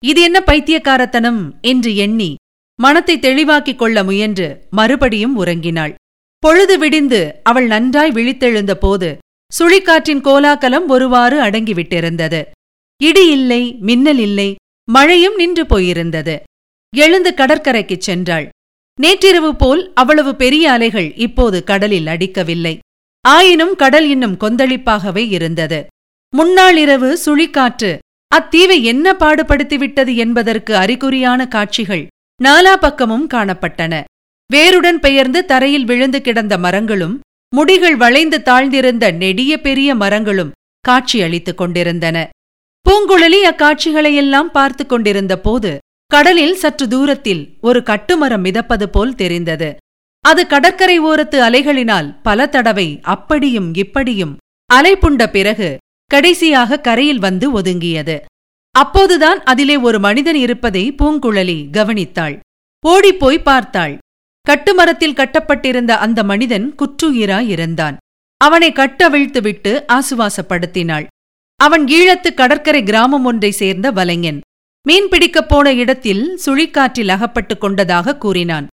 இது 0.04 0.20
என்ன 0.20 0.40
பைத்தியக்காரத்தனம்? 0.40 1.40
என்று 1.60 1.96
எண்ணி 1.96 2.34
மனத்தை 2.78 3.18
தெளிவாக்கிக் 3.18 3.78
கொள்ள 3.78 4.04
முயன்று 4.04 4.66
மறுபடியும் 4.70 5.34
உறங்கினாள். 5.44 5.94
பொழுது 6.38 6.78
விடிந்து 6.78 7.40
அவள் 7.42 7.66
நன்றாய் 7.66 8.10
விழித்தெழுந்த 8.10 8.74
போது 8.74 9.18
சுழிக்காற்றின் 9.58 10.20
கோலாகலம் 10.20 10.88
ஒருவாறு 10.88 11.40
அடங்கிவிட்டிருந்தது 11.40 12.42
இடி 13.02 13.30
இல்லை 13.30 13.76
மின்னல் 13.80 14.18
இல்லை 14.18 14.48
மழையும் 14.88 15.36
நின்று 15.36 15.64
போயிருந்தது. 15.64 16.36
எழுந்து 16.96 17.32
கடற்கரைக்குச் 17.36 18.06
சென்றாள். 18.06 18.48
நேற்றிரவு 19.00 19.56
போல் 19.56 19.82
அவ்வளவு 19.94 20.36
பெரிய 20.36 20.70
அலைகள் 20.70 21.14
இப்போது 21.14 21.64
கடலில் 21.64 22.06
அடிக்கவில்லை. 22.06 22.78
ஆயினும் 23.24 23.76
கடல் 23.76 24.08
இன்னும் 24.08 24.36
கொந்தளிப்பாகவே 24.40 25.24
இருந்தது. 25.28 25.86
முன்னாள் 26.36 26.76
இரவு 26.76 27.18
சுழிக்காற்று 27.24 27.98
அத்தீவை 28.34 28.82
என்ன 28.82 29.12
பாடுபடுத்திவிட்டது 29.12 30.14
என்பதற்கு 30.14 30.76
அறிகுறியான 30.76 31.48
காட்சிகள் 31.48 32.06
நாலா 32.44 32.76
பக்கமும் 32.76 33.26
காணப்பட்டன. 33.34 34.04
வேருடன் 34.52 35.00
பெயர்ந்து 35.00 35.44
தரையில் 35.44 35.84
விழுந்து 35.84 36.20
கிடந்த 36.20 36.58
மரங்களும் 36.58 37.20
முடிகள் 37.56 37.96
வளைந்து 37.96 38.38
தாழ்ந்திருந்த 38.44 39.12
நெடிய 39.14 39.60
பெரிய 39.60 39.94
மரங்களும் 39.94 40.50
காட்சியளித்துக் 40.80 41.56
கொண்டிருந்தன. 41.56 42.28
பூங்குழலி 42.86 43.40
அக்காட்சிகளையெல்லாம் 43.50 44.50
பார்த்து 44.52 44.86
கொண்டிருந்த 44.86 45.38
போது 45.38 45.78
கடலில் 46.06 46.54
சற்று 46.54 46.88
தூரத்தில் 46.88 47.42
ஒரு 47.60 47.80
கட்டுமரம் 47.80 48.44
மிதப்பது 48.46 48.86
போல் 48.86 49.14
தெரிந்தது. 49.14 49.76
அது 50.20 50.46
கடற்கரை 50.46 51.00
ஓரத்து 51.00 51.38
அலைகளினால் 51.40 52.18
பல 52.22 52.48
தடவை 52.48 52.98
அப்படியும் 53.02 53.74
இப்படியும் 53.74 54.36
அலைப்புண்ட 54.74 55.26
பிறகு 55.26 55.78
கடைசியாக 56.06 56.80
கரையில் 56.80 57.18
வந்து 57.18 57.60
ஒதுங்கியது. 57.60 58.20
அப்போதுதான் 58.70 59.42
அதிலே 59.42 59.76
ஒரு 59.76 59.98
மனிதன் 59.98 60.34
இருப்பதை 60.34 60.92
பூங்குழலி 60.92 61.66
கவனித்தாள். 61.72 62.38
ஓடிப்போய் 62.86 63.42
பார்த்தாள். 63.42 63.98
கட்டுமரத்தில் 64.48 65.12
கட்டப்பட்டிருந்த 65.12 65.96
அந்த 65.96 66.22
மனிதன் 66.22 66.74
குற்றுயிராயிருந்தான். 66.74 67.96
அவனை 68.36 68.72
கட்டவிழ்த்துவிட்டு 68.72 69.84
ஆசுவாசப்படுத்தினாள். 69.88 71.06
அவன் 71.56 71.84
ஈழத்து 71.84 72.34
கடற்கரை 72.34 72.82
கிராமம் 72.82 73.24
ஒன்றை 73.24 73.50
சேர்ந்த 73.50 73.92
வலைஞன். 73.92 74.40
மீன் 74.86 75.08
பிடிக்கப் 75.08 75.48
போன 75.48 75.72
இடத்தில் 75.72 76.40
சுழிக்காற்றில் 76.46 77.08
அகப்பட்டுக் 77.08 77.60
கொண்டதாக 77.60 78.16
கூறினான். 78.16 78.66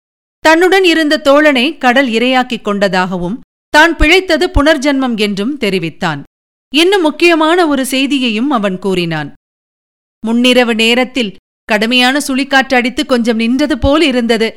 தன்னுடன் 0.47 0.85
இருந்த 0.85 1.23
தோழனை 1.25 1.79
கடல் 1.79 2.09
இரையாக்கிக் 2.09 2.65
கொண்டதாகவும் 2.65 3.41
தான் 3.69 3.97
பிழைத்தது 3.97 4.47
புனர்ஜன்மம் 4.49 5.17
என்றும் 5.17 5.57
தெரிவித்தான். 5.57 6.23
இன்னும் 6.75 7.03
முக்கியமான 7.03 7.67
ஒரு 7.67 7.87
செய்தியையும் 7.87 8.51
அவன் 8.51 8.79
கூறினான். 8.79 9.33
முன்னிரவு 10.27 10.75
நேரத்தில் 10.75 11.37
கடுமையான 11.65 12.19
சுழிக்காற்று 12.27 12.75
அடித்து 12.75 13.07
கொஞ்சம் 13.07 13.37
நின்றது 13.37 13.79
போல் 13.79 14.03
இருந்தது. 14.03 14.55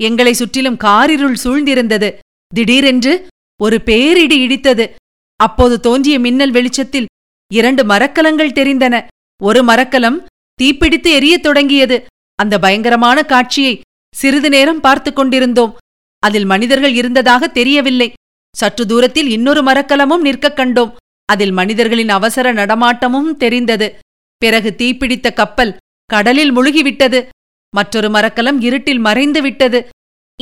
எங்களை 0.00 0.32
சுற்றிலும் 0.32 0.76
காரிருள் 0.76 1.38
சூழ்ந்திருந்தது. 1.44 2.10
திடீரென்று 2.54 3.26
ஒரு 3.60 3.80
பேரிடி 3.80 4.46
இடித்தது. 4.46 4.90
அப்போது 5.36 5.80
தோன்றிய 5.80 6.18
மின்னல் 6.18 6.50
வெளிச்சத்தில் 6.50 7.10
இரண்டு 7.52 7.84
மரக்கலங்கள் 7.84 8.56
தெரிந்தன. 8.58 8.94
ஒரு 9.42 9.62
மரக்கலம் 9.62 10.26
தீப்பிடித்து 10.62 11.10
எரியத் 11.18 11.46
தொடங்கியது. 11.46 12.04
அந்த 12.34 12.58
பயங்கரமான 12.58 13.22
காட்சியை 13.22 13.80
சிறிது 14.16 14.48
நேரம் 14.48 14.80
பார்த்துக் 14.80 15.16
கொண்டிருந்தோம். 15.16 15.76
அதில் 16.18 16.44
மனிதர்கள் 16.44 16.94
இருந்ததாக 16.94 17.46
தெரியவில்லை. 17.46 18.12
சற்று 18.56 18.86
தூரத்தில் 18.86 19.30
இன்னொரு 19.30 19.62
மரக்கலமும் 19.62 20.20
நிற்கக் 20.20 20.58
கண்டோம். 20.58 20.92
அதில் 21.24 21.50
மனிதர்களின் 21.50 22.08
அவசர 22.08 22.52
நடமாட்டமும் 22.52 23.36
தெரிந்தது. 23.36 23.98
பிறகு 24.36 24.74
தீப்பிடித்த 24.78 25.32
கப்பல் 25.32 25.76
கடலில் 26.04 26.56
முழுகிவிட்டது. 26.56 27.28
மற்றொரு 27.74 28.10
மரக்கலம் 28.10 28.60
இருட்டில் 28.60 28.98
மறைந்து 28.98 29.42
விட்டது 29.42 29.88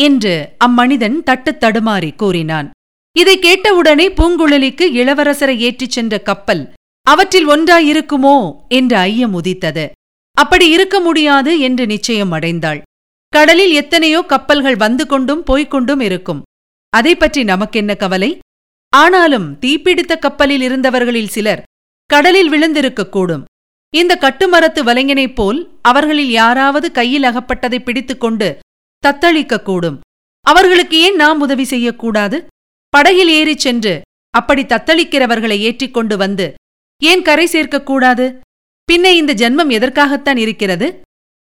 என்று 0.00 0.54
அம்மனிதன் 0.58 1.22
தட்டுத் 1.22 1.64
தடுமாறி 1.64 2.16
கூறினான். 2.16 2.70
இதை 3.18 3.38
கேட்டவுடனே 3.38 4.08
பூங்குழலிக்கு 4.08 4.82
இளவரசரை 4.82 5.56
ஏற்றிச் 5.56 5.90
சென்ற 5.90 6.20
கப்பல் 6.20 6.72
அவற்றில் 7.02 7.48
ஒன்றாயிருக்குமோ 7.48 8.54
என்று 8.68 8.96
ஐயம் 8.96 9.34
உதித்தது. 9.34 9.90
அப்படி 10.32 10.70
இருக்க 10.70 11.00
முடியாது 11.00 11.58
என்று 11.58 11.86
நிச்சயம் 11.86 12.32
அடைந்தாள். 12.32 12.80
கடலில் 13.32 13.72
எத்தனையோ 13.72 14.22
கப்பல்கள் 14.22 14.76
வந்து 14.76 15.06
கொண்டும் 15.06 15.42
போய்க் 15.42 15.70
கொண்டும் 15.70 16.00
இருக்கும். 16.00 16.42
அதை 16.92 17.16
பற்றி 17.16 17.44
நமக்கென்ன 17.44 17.94
கவலை? 17.94 18.38
ஆனாலும் 18.92 19.58
தீப்பிடித்த 19.60 20.12
கப்பலில் 20.18 20.60
இருந்தவர்களில் 20.60 21.30
சிலர் 21.34 21.62
கடலில் 22.06 22.50
விழுந்திருக்கக்கூடும் 22.52 23.44
இந்த 23.94 24.18
கட்டுமரத்து 24.20 24.80
வலைஞனைப் 24.88 25.34
போல் 25.34 25.60
அவர்களில் 25.82 26.30
யாராவது 26.30 26.92
கையில் 26.92 27.22
அகப்பட்டதை 27.22 27.78
பிடித்துக்கொண்டு 27.82 28.48
தத்தளிக்கக்கூடும் 29.04 29.98
அவர்களுக்கு 30.46 30.96
ஏன் 31.00 31.16
நாம் 31.16 31.40
உதவி 31.40 31.64
செய்யக்கூடாது 31.64 32.46
படகில் 32.88 33.28
ஏறிச் 33.28 33.58
சென்று 33.58 33.94
அப்படி 34.34 34.62
தத்தளிக்கிறவர்களை 34.62 35.58
ஏற்றிக் 35.68 35.94
கொண்டு 35.94 36.16
வந்து 36.16 36.54
ஏன் 37.02 37.22
கரை 37.22 37.46
சேர்க்கக்கூடாது 37.52 38.26
பின்ன 38.88 39.06
இந்த 39.20 39.32
ஜென்மம் 39.34 39.70
எதற்காகத்தான் 39.78 40.36
இருக்கிறது? 40.36 40.88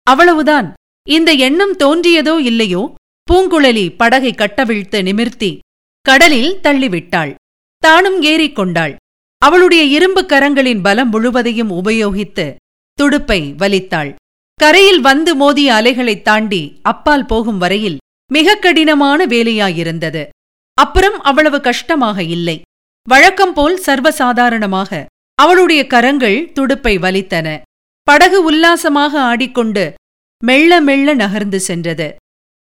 அவ்வளவுதான். 0.07 0.73
இந்த 1.09 1.33
எண்ணம் 1.33 1.77
தோன்றியதோ 1.77 2.39
இல்லையோ? 2.39 2.95
பூங்குழலி 3.31 3.97
படகை 3.97 4.33
கட்டவிழ்த்து 4.33 5.03
நிமிர்த்தி 5.03 5.59
கடலில் 6.01 6.59
தள்ளிவிட்டாள். 6.63 7.35
தானும் 7.79 8.23
ஏறிக்கொண்டாள் 8.23 8.97
அவளுடைய 9.39 9.83
இரும்பு 9.83 10.27
கரங்களின் 10.29 10.83
பலம் 10.83 11.09
முழுவதையும் 11.09 11.71
உபயோகித்து 11.71 12.55
துடுப்பை 12.93 13.55
வலித்தாள். 13.59 14.15
கரையில் 14.55 15.01
வந்து 15.01 15.35
மோதிய 15.35 15.73
அலைகளைத் 15.73 16.23
தாண்டி 16.23 16.79
அப்பால் 16.83 17.27
போகும் 17.27 17.59
வரையில் 17.59 17.99
மிக 18.33 18.55
கடினமான 18.55 19.27
வேலையாயிருந்தது. 19.27 20.29
அப்புறம் 20.75 21.21
அவ்வளவு 21.21 21.61
கஷ்டமாக 21.61 22.23
இல்லை. 22.23 22.61
வழக்கம்போல் 23.09 23.81
சர்வசாதாரணமாக 23.87 25.05
அவளுடைய 25.35 25.87
கரங்கள் 25.87 26.51
துடுப்பை 26.53 26.99
வலித்தன. 26.99 27.61
படகு 28.03 28.45
உல்லாசமாக 28.45 29.21
ஆடிக்கொண்டு 29.21 29.95
மெல்ல 30.43 30.81
மெல்ல 30.81 31.15
நகர்ந்து 31.15 31.61
சென்றது. 31.61 32.15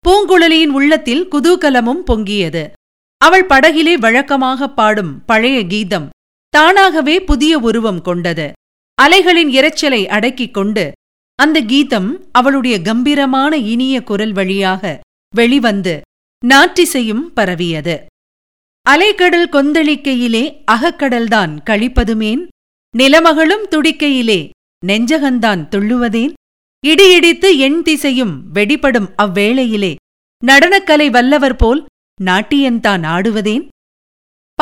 பூங்குழலியின் 0.05 0.73
உள்ளத்தில் 0.77 1.27
குதூகலமும் 1.31 2.03
பொங்கியது. 2.07 2.63
அவள் 3.17 3.45
படகிலே 3.45 3.93
வழக்கமாக 3.97 4.69
பாடும் 4.69 5.25
பழைய 5.25 5.57
கீதம் 5.65 6.09
தானாகவே 6.49 7.15
புதிய 7.21 7.59
உருவம் 7.59 8.01
கொண்டது. 8.01 8.51
அலைகளின் 9.01 9.51
இரைச்சலை 9.59 10.01
அடக்கிக் 10.07 10.53
கொண்டு 10.53 10.91
அந்த 11.35 11.61
கீதம் 11.61 12.09
அவளுடைய 12.31 12.81
கம்பீரமான 12.81 13.57
இனிய 13.57 14.03
குரல் 14.03 14.31
வழியாக 14.31 14.99
வெளிவந்து 15.35 16.01
நாற்றிசையும் 16.43 17.25
பரவியது. 17.33 17.95
அலைக்கடல் 18.89 19.49
கொந்தளிக்கையிலே 19.55 20.43
அகக்கடல்தான் 20.71 21.53
கழிப்பதுமேன் 21.69 22.43
நிலமகளும் 22.97 23.65
துடிக்கையிலே 23.69 24.49
நெஞ்சகந்தான் 24.87 25.61
துள்ளுவதேன் 25.67 26.33
இடியிடித்து 26.87 27.57
எண் 27.57 27.81
திசையும் 27.81 28.43
வெடிபடும் 28.53 29.09
அவ்வேளையிலே. 29.21 29.95
நடனக்கலை 30.45 31.09
வல்லவர் 31.09 31.55
போல் 31.55 31.85
நாட்டியன்தான் 32.23 33.03
ஆடுவதேன்? 33.05 33.67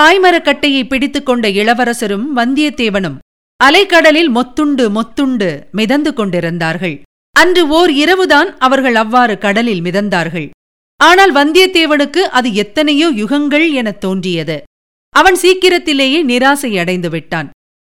பாய்மரக்கட்டையை 0.01 0.87
பிடித்துக் 0.87 1.25
கொண்ட 1.25 1.49
இளவரசரும் 1.49 2.37
வந்தியத்தேவனும் 2.37 3.17
அலைக்கடலில் 3.63 4.29
மொத்துண்டு 4.29 4.89
மொத்துண்டு 4.89 5.71
மிதந்து 5.71 6.13
கொண்டிருந்தார்கள். 6.13 7.01
அன்று 7.31 7.67
ஓர் 7.67 7.91
இரவுதான் 7.91 8.57
அவர்கள் 8.57 8.95
அவ்வாறு 8.95 9.37
கடலில் 9.37 9.81
மிதந்தார்கள். 9.81 10.49
ஆனால் 10.97 11.33
வந்தியத்தேவனுக்கு 11.33 12.19
அது 12.19 12.53
எத்தனையோ 12.53 13.11
யுகங்கள் 13.11 13.73
எனத் 13.73 14.01
தோன்றியது. 14.01 14.63
அவன் 15.09 15.35
சீக்கிரத்திலேயே 15.35 16.25
நிராசை 16.25 16.79
அடைந்து 16.79 17.09
விட்டான். 17.09 17.49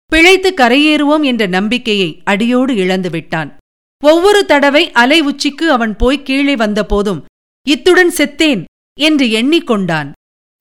பிழைத்து 0.07 0.55
கரையேறுவோம் 0.57 1.25
என்ற 1.25 1.47
நம்பிக்கையை 1.47 2.21
அடியோடு 2.25 2.77
இழந்து 2.77 3.11
விட்டான். 3.11 3.57
ஒவ்வொரு 4.05 4.45
தடவை 4.45 4.93
அலை 4.93 5.21
உச்சிக்கு 5.21 5.71
அவன் 5.71 5.97
போய் 5.97 6.23
கீழே 6.23 6.57
வந்தபோதும் 6.57 7.25
இத்துடன் 7.67 8.13
செத்தேன் 8.17 8.65
என்று 8.99 9.27
எண்ணிக்கொண்டான். 9.27 10.13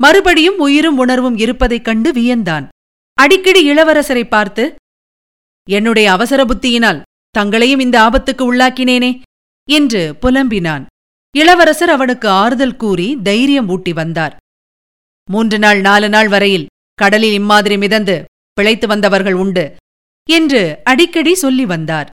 மறுபடியும் 0.04 0.58
உயிரும் 0.58 0.98
உணர்வும் 0.98 1.38
இருப்பதைக் 1.38 1.86
கண்டு 1.86 2.12
வியந்தான். 2.12 2.68
அடிக்கடி 3.14 3.72
இளவரசரை 3.72 4.28
பார்த்து 4.28 4.76
என்னுடைய 5.70 6.12
அவசர 6.12 6.46
புத்தியினால் 6.46 7.02
தங்களையும் 7.32 7.80
இந்த 7.80 8.00
ஆபத்துக்கு 8.00 8.44
உள்ளாக்கினேனே 8.54 9.22
என்று 9.70 10.18
புலம்பினான். 10.22 10.86
இளவரசர் 11.36 11.90
அவனுக்கு 11.90 12.28
ஆறுதல் 12.28 12.76
கூறி 12.76 13.18
தைரியம் 13.24 13.70
ஊட்டி 13.70 13.94
வந்தார். 13.94 14.36
மூன்று 15.32 15.60
நாள் 15.60 15.82
நாலு 15.82 16.10
நாள் 16.10 16.28
வரையில் 16.28 16.66
கடலில் 16.94 17.34
இம்மாதிரி 17.34 17.78
மிதந்து 17.78 18.24
பிழைத்து 18.54 18.88
வந்தவர்கள் 18.88 19.34
உண்டு 19.34 19.76
என்று 20.30 20.82
அடிக்கடி 20.84 21.36
சொல்லி 21.36 21.66
வந்தார். 21.66 22.10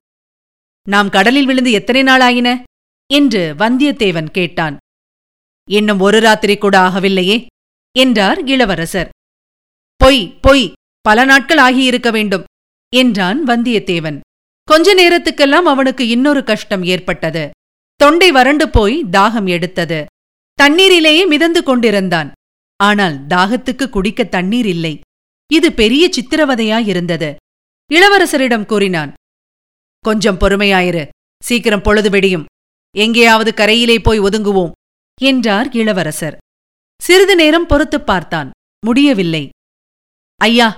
நாம் 0.88 1.08
கடலில் 1.08 1.46
விழுந்து 1.46 1.70
எத்தனை 1.70 2.02
நாள் 2.02 2.20
ஆயின 2.20 2.64
என்று 3.10 3.54
வந்தியத்தேவன் 3.58 4.30
கேட்டான். 4.30 4.76
இன்னும் 5.68 6.00
ஒரு 6.00 6.20
ராத்திரி 6.20 6.58
கூட 6.58 6.78
ஆகவில்லையே 6.78 7.46
என்றார் 7.96 8.44
இளவரசர். 8.44 9.08
பொய் 9.96 10.38
பொய் 10.40 10.72
பல 11.00 11.24
நாட்கள் 11.24 11.58
ஆகியிருக்க 11.58 12.10
வேண்டும் 12.10 12.44
என்றான் 12.92 13.46
வந்தியத்தேவன். 13.46 14.20
கொஞ்ச 14.68 14.94
நேரத்துக்கெல்லாம் 14.94 15.68
அவனுக்கு 15.72 16.08
இன்னொரு 16.08 16.44
கஷ்டம் 16.44 16.84
ஏற்பட்டது. 16.84 17.50
தொண்டை 17.96 18.30
வறண்டு 18.30 18.68
போய் 18.68 19.04
தாகம் 19.04 19.48
எடுத்தது. 19.48 20.04
தண்ணீரிலேயே 20.58 21.26
மிதந்து 21.26 21.62
கொண்டிருந்தான். 21.62 22.32
ஆனால் 22.76 23.26
தாகத்துக்கு 23.26 23.88
குடிக்க 23.88 24.24
தண்ணீர் 24.24 24.66
இல்லை. 24.66 25.00
இது 25.46 25.72
பெரிய 25.72 26.10
சித்திரவதையாயிருந்தது. 26.16 27.34
இளவரசரிடம் 27.90 28.66
கூறினான் 28.66 29.12
கொஞ்சம் 30.02 30.38
பொறுமையாயிரு. 30.38 31.08
சீக்கிரம் 31.44 31.82
பொழுது 31.82 32.10
வெடியும். 32.10 32.44
எங்கேயாவது 32.96 33.52
கரையிலே 33.56 33.98
போய் 34.02 34.20
ஒதுங்குவோம் 34.20 34.70
என்றார் 35.20 35.72
இளவரசர். 35.72 36.36
சிறிது 37.02 37.36
நேரம் 37.36 37.66
பொறுத்துப் 37.66 38.06
பார்த்தான். 38.06 38.50
முடியவில்லை. 38.86 39.48
ஐயா 40.36 40.76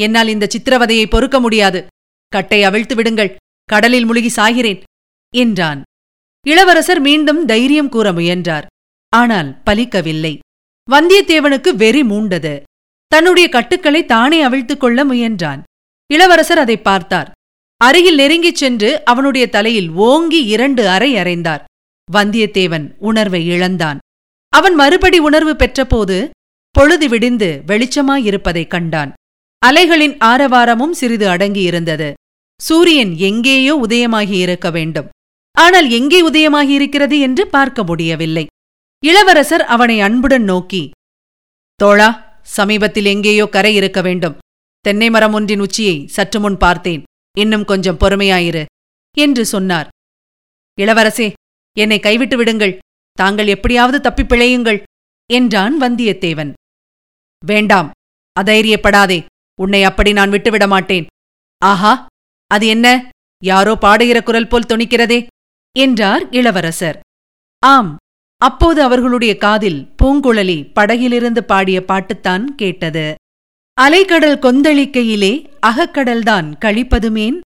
என்னால் 0.00 0.28
இந்த 0.28 0.48
சித்திரவதையை 0.52 1.06
பொறுக்க 1.06 1.40
முடியாது. 1.40 1.86
கட்டை 2.28 2.64
அவிழ்த்து 2.64 2.94
விடுங்கள். 2.94 3.36
கடலில் 3.64 4.04
முழுகி 4.04 4.42
சாகிறேன் 4.42 4.82
என்றான். 5.34 5.82
இளவரசர் 6.46 7.00
மீண்டும் 7.00 7.46
தைரியம் 7.46 7.88
கூற 7.88 8.12
முயன்றார். 8.12 8.66
ஆனால் 9.08 9.62
பலிக்கவில்லை. 9.70 10.38
வந்தியத்தேவனுக்கு 10.90 11.74
வெறி 11.74 12.02
மூண்டது. 12.02 12.62
தன்னுடைய 13.06 13.48
கட்டுக்களை 13.48 14.04
தானே 14.04 14.42
அவிழ்த்துக் 14.42 14.80
கொள்ள 14.80 15.04
முயன்றான். 15.04 15.62
இளவரசர் 16.12 16.58
அதை 16.58 16.76
பார்த்தார். 16.78 17.32
அருகில் 17.80 18.18
நெருங்கிச் 18.18 18.60
சென்று 18.60 19.04
அவனுடைய 19.04 19.48
தலையில் 19.48 19.90
ஓங்கி 19.90 20.44
இரண்டு 20.44 20.88
அறை 20.88 21.16
அறைந்தார். 21.16 21.64
வந்தியத்தேவன் 22.08 22.86
உணர்வை 22.98 23.46
இழந்தான். 23.46 23.98
அவன் 24.52 24.74
மறுபடி 24.74 25.18
உணர்வு 25.18 25.52
பெற்றபோது 25.52 26.28
பொழுது 26.70 27.08
விடிந்து 27.08 27.62
வெளிச்சமாயிருப்பதைக் 27.66 28.72
கண்டான். 28.74 29.12
அலைகளின் 29.66 30.16
ஆரவாரமும் 30.18 30.90
சிறிது 30.90 31.26
அடங்கியிருந்தது. 31.28 32.12
சூரியன் 32.60 33.16
எங்கேயோ 33.16 33.74
உதயமாகியிருக்க 33.86 34.70
வேண்டும். 34.70 35.08
ஆனால் 35.52 35.90
எங்கே 35.90 36.20
உதயமாகியிருக்கிறது 36.28 37.18
என்று 37.18 37.46
பார்க்க 37.46 37.82
முடியவில்லை. 37.82 38.46
இளவரசர் 39.02 39.64
அவனை 39.64 40.00
அன்புடன் 40.00 40.44
நோக்கி 40.44 40.90
தோழா 41.80 42.08
சமீபத்தில் 42.42 43.04
எங்கேயோ 43.04 43.46
கரை 43.46 43.74
இருக்க 43.74 44.00
வேண்டும். 44.00 44.36
தென்னை 44.80 45.10
மரம் 45.10 45.32
ஒன்றின் 45.32 45.60
உச்சியை 45.60 45.96
சற்று 46.06 46.40
முன் 46.40 46.56
பார்த்தேன். 46.56 47.02
இன்னும் 47.36 47.64
கொஞ்சம் 47.64 47.96
பொறுமையாயிரு 47.96 48.64
என்று 49.18 49.46
சொன்னார். 49.46 49.88
இளவரசே 50.80 51.32
என்னை 51.78 51.98
கைவிட்டு 51.98 52.36
விடுங்கள். 52.36 52.78
தாங்கள் 53.12 53.46
எப்படியாவது 53.46 54.00
தப்பிப் 54.00 54.32
பிழையுங்கள் 54.32 54.82
என்றான் 55.32 55.80
வந்தியத்தேவன். 55.80 56.52
வேண்டாம் 57.46 57.90
அதைரியப்படாதே. 58.40 59.24
உன்னை 59.60 59.84
அப்படி 59.84 60.12
நான் 60.12 60.30
விட்டுவிட 60.30 60.66
மாட்டேன். 60.66 61.06
ஆஹா! 61.58 62.06
அது 62.46 62.66
என்ன? 62.66 63.08
யாரோ 63.44 63.78
பாடுகிற 63.80 64.22
குரல் 64.22 64.48
போல் 64.48 64.66
துணிக்கிறதே 64.66 65.26
என்றார் 65.78 66.30
இளவரசர். 66.30 67.00
ஆம் 67.58 67.96
அப்போது 68.36 68.82
அவர்களுடைய 68.82 69.36
காதில் 69.36 69.94
பூங்குழலி 70.02 70.72
படகிலிருந்து 70.72 71.44
பாடிய 71.44 71.84
பாட்டுத்தான் 71.88 72.44
கேட்டது. 72.44 73.14
அலைக்கடல் 73.80 74.38
கொந்தளிக்கையிலே 74.38 75.50
அகக்கடல்தான் 75.66 76.52
கழிப்பதுமேன் 76.64 77.40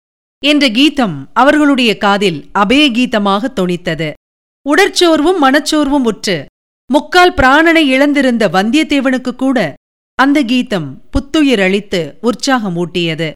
என்ற 0.45 0.69
கீதம் 0.69 1.31
அவர்களுடைய 1.33 1.97
காதில் 1.97 2.49
அபய 2.53 2.91
கீதமாக 2.91 3.53
தொனித்தது. 3.57 4.13
உடற்சோர்வும் 4.69 5.43
மனச்சோர்வும் 5.43 6.05
உற்று 6.05 6.47
முக்கால் 6.93 7.35
பிராணனை 7.35 7.83
இழந்திருந்த 7.89 8.49
வந்தியத்தேவனுக்கு 8.49 9.35
கூட 9.35 9.75
அந்த 10.15 10.43
கீதம் 10.43 11.03
புத்துயிர் 11.11 11.61
அளித்து 11.61 12.19
உற்சாகமூட்டியது. 12.23 13.33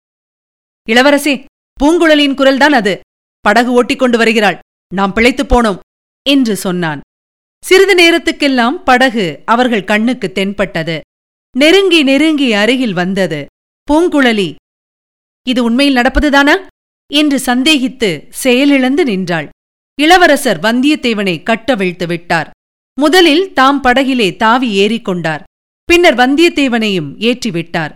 இளவரசே 0.89 1.45
பூங்குழலியின் 1.83 2.35
குரல்தான் 2.35 2.73
அது. 2.81 3.01
படகு 3.41 3.73
ஓட்டிக் 3.73 3.99
கொண்டு 3.99 4.19
வருகிறாள். 4.19 4.59
நாம் 4.95 5.13
பிழைத்துப் 5.13 5.55
போனோம் 5.55 5.79
என்று 6.29 6.57
சொன்னான். 6.57 7.01
சிறிது 7.65 7.95
நேரத்துக்கெல்லாம் 7.95 8.83
படகு 8.85 9.43
அவர்கள் 9.45 9.85
கண்ணுக்கு 9.85 10.33
தென்பட்டது. 10.33 11.01
நெருங்கி 11.57 12.03
நெருங்கி 12.03 12.53
அருகில் 12.53 12.93
வந்தது. 12.93 13.47
பூங்குழலி 13.93 14.55
இது 15.49 15.63
உண்மையில் 15.63 15.97
நடப்பதுதானா? 15.97 16.55
என்று 17.13 17.39
சந்தேகித்து 17.39 18.27
செயலிழந்து 18.29 19.05
நின்றாள். 19.05 19.49
இளவரசர் 20.01 20.61
வந்தியத்தேவனை 20.61 21.43
கட்டவிழ்த்து 21.43 22.07
விட்டார். 22.07 22.51
முதலில் 23.01 23.53
தாம் 23.53 23.83
படகிலே 23.83 24.37
தாவி 24.37 24.69
ஏறிக்கொண்டார் 24.79 25.43
பின்னர் 25.85 26.15
வந்தியத்தேவனையும் 26.15 27.11
ஏற்றிவிட்டார் 27.19 27.93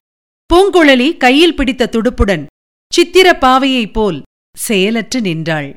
பூங்குழலி 0.54 1.16
கையில் 1.16 1.56
பிடித்த 1.56 1.90
துடுப்புடன் 1.92 2.44
சித்திர 2.92 3.38
பாவையைப் 3.40 3.92
போல் 3.92 4.22
செயலற்று 4.56 5.20
நின்றாள். 5.20 5.76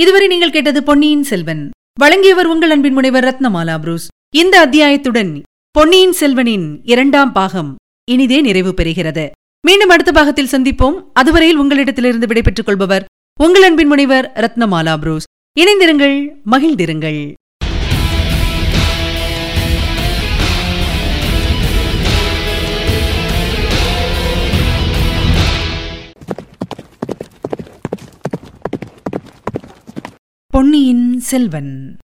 இதுவரை 0.00 0.26
நீங்கள் 0.26 0.50
கேட்டது 0.50 0.82
பொன்னியின் 0.82 1.22
செல்வன். 1.22 1.70
வழங்கியவர் 1.98 2.46
உங்கள் 2.46 2.70
அன்பின் 2.70 2.92
முனைவர் 2.92 3.24
ரத்னமாலா 3.24 3.78
புரூஸ். 3.78 4.08
இந்த 4.34 4.66
அத்தியாயத்துடன் 4.66 5.32
பொன்னியின் 5.78 6.14
செல்வனின் 6.20 6.80
இரண்டாம் 6.82 7.32
பாகம் 7.32 7.74
இனிதே 8.10 8.40
நிறைவு 8.40 8.74
பெறுகிறது. 8.76 9.30
மீண்டும் 9.66 9.88
அடுத்த 9.88 10.12
பாகத்தில் 10.12 10.48
சந்திப்போம். 10.52 11.02
அதுவரையில் 11.12 11.58
உங்களிடத்திலிருந்து 11.58 12.26
விடைபெற்றுக் 12.26 12.66
கொள்பவர் 12.66 13.04
உங்கள் 13.40 13.62
அன்பின் 13.62 13.86
முனைவர் 13.86 14.32
ரத்னமாலா 14.34 14.96
புரூஸ். 14.98 15.24
இணைந்திருங்கள் 15.60 16.34
மகிழ்ந்திருங்கள். 16.50 17.32
பொன்னியின் 30.46 31.20
செல்வன். 31.20 31.96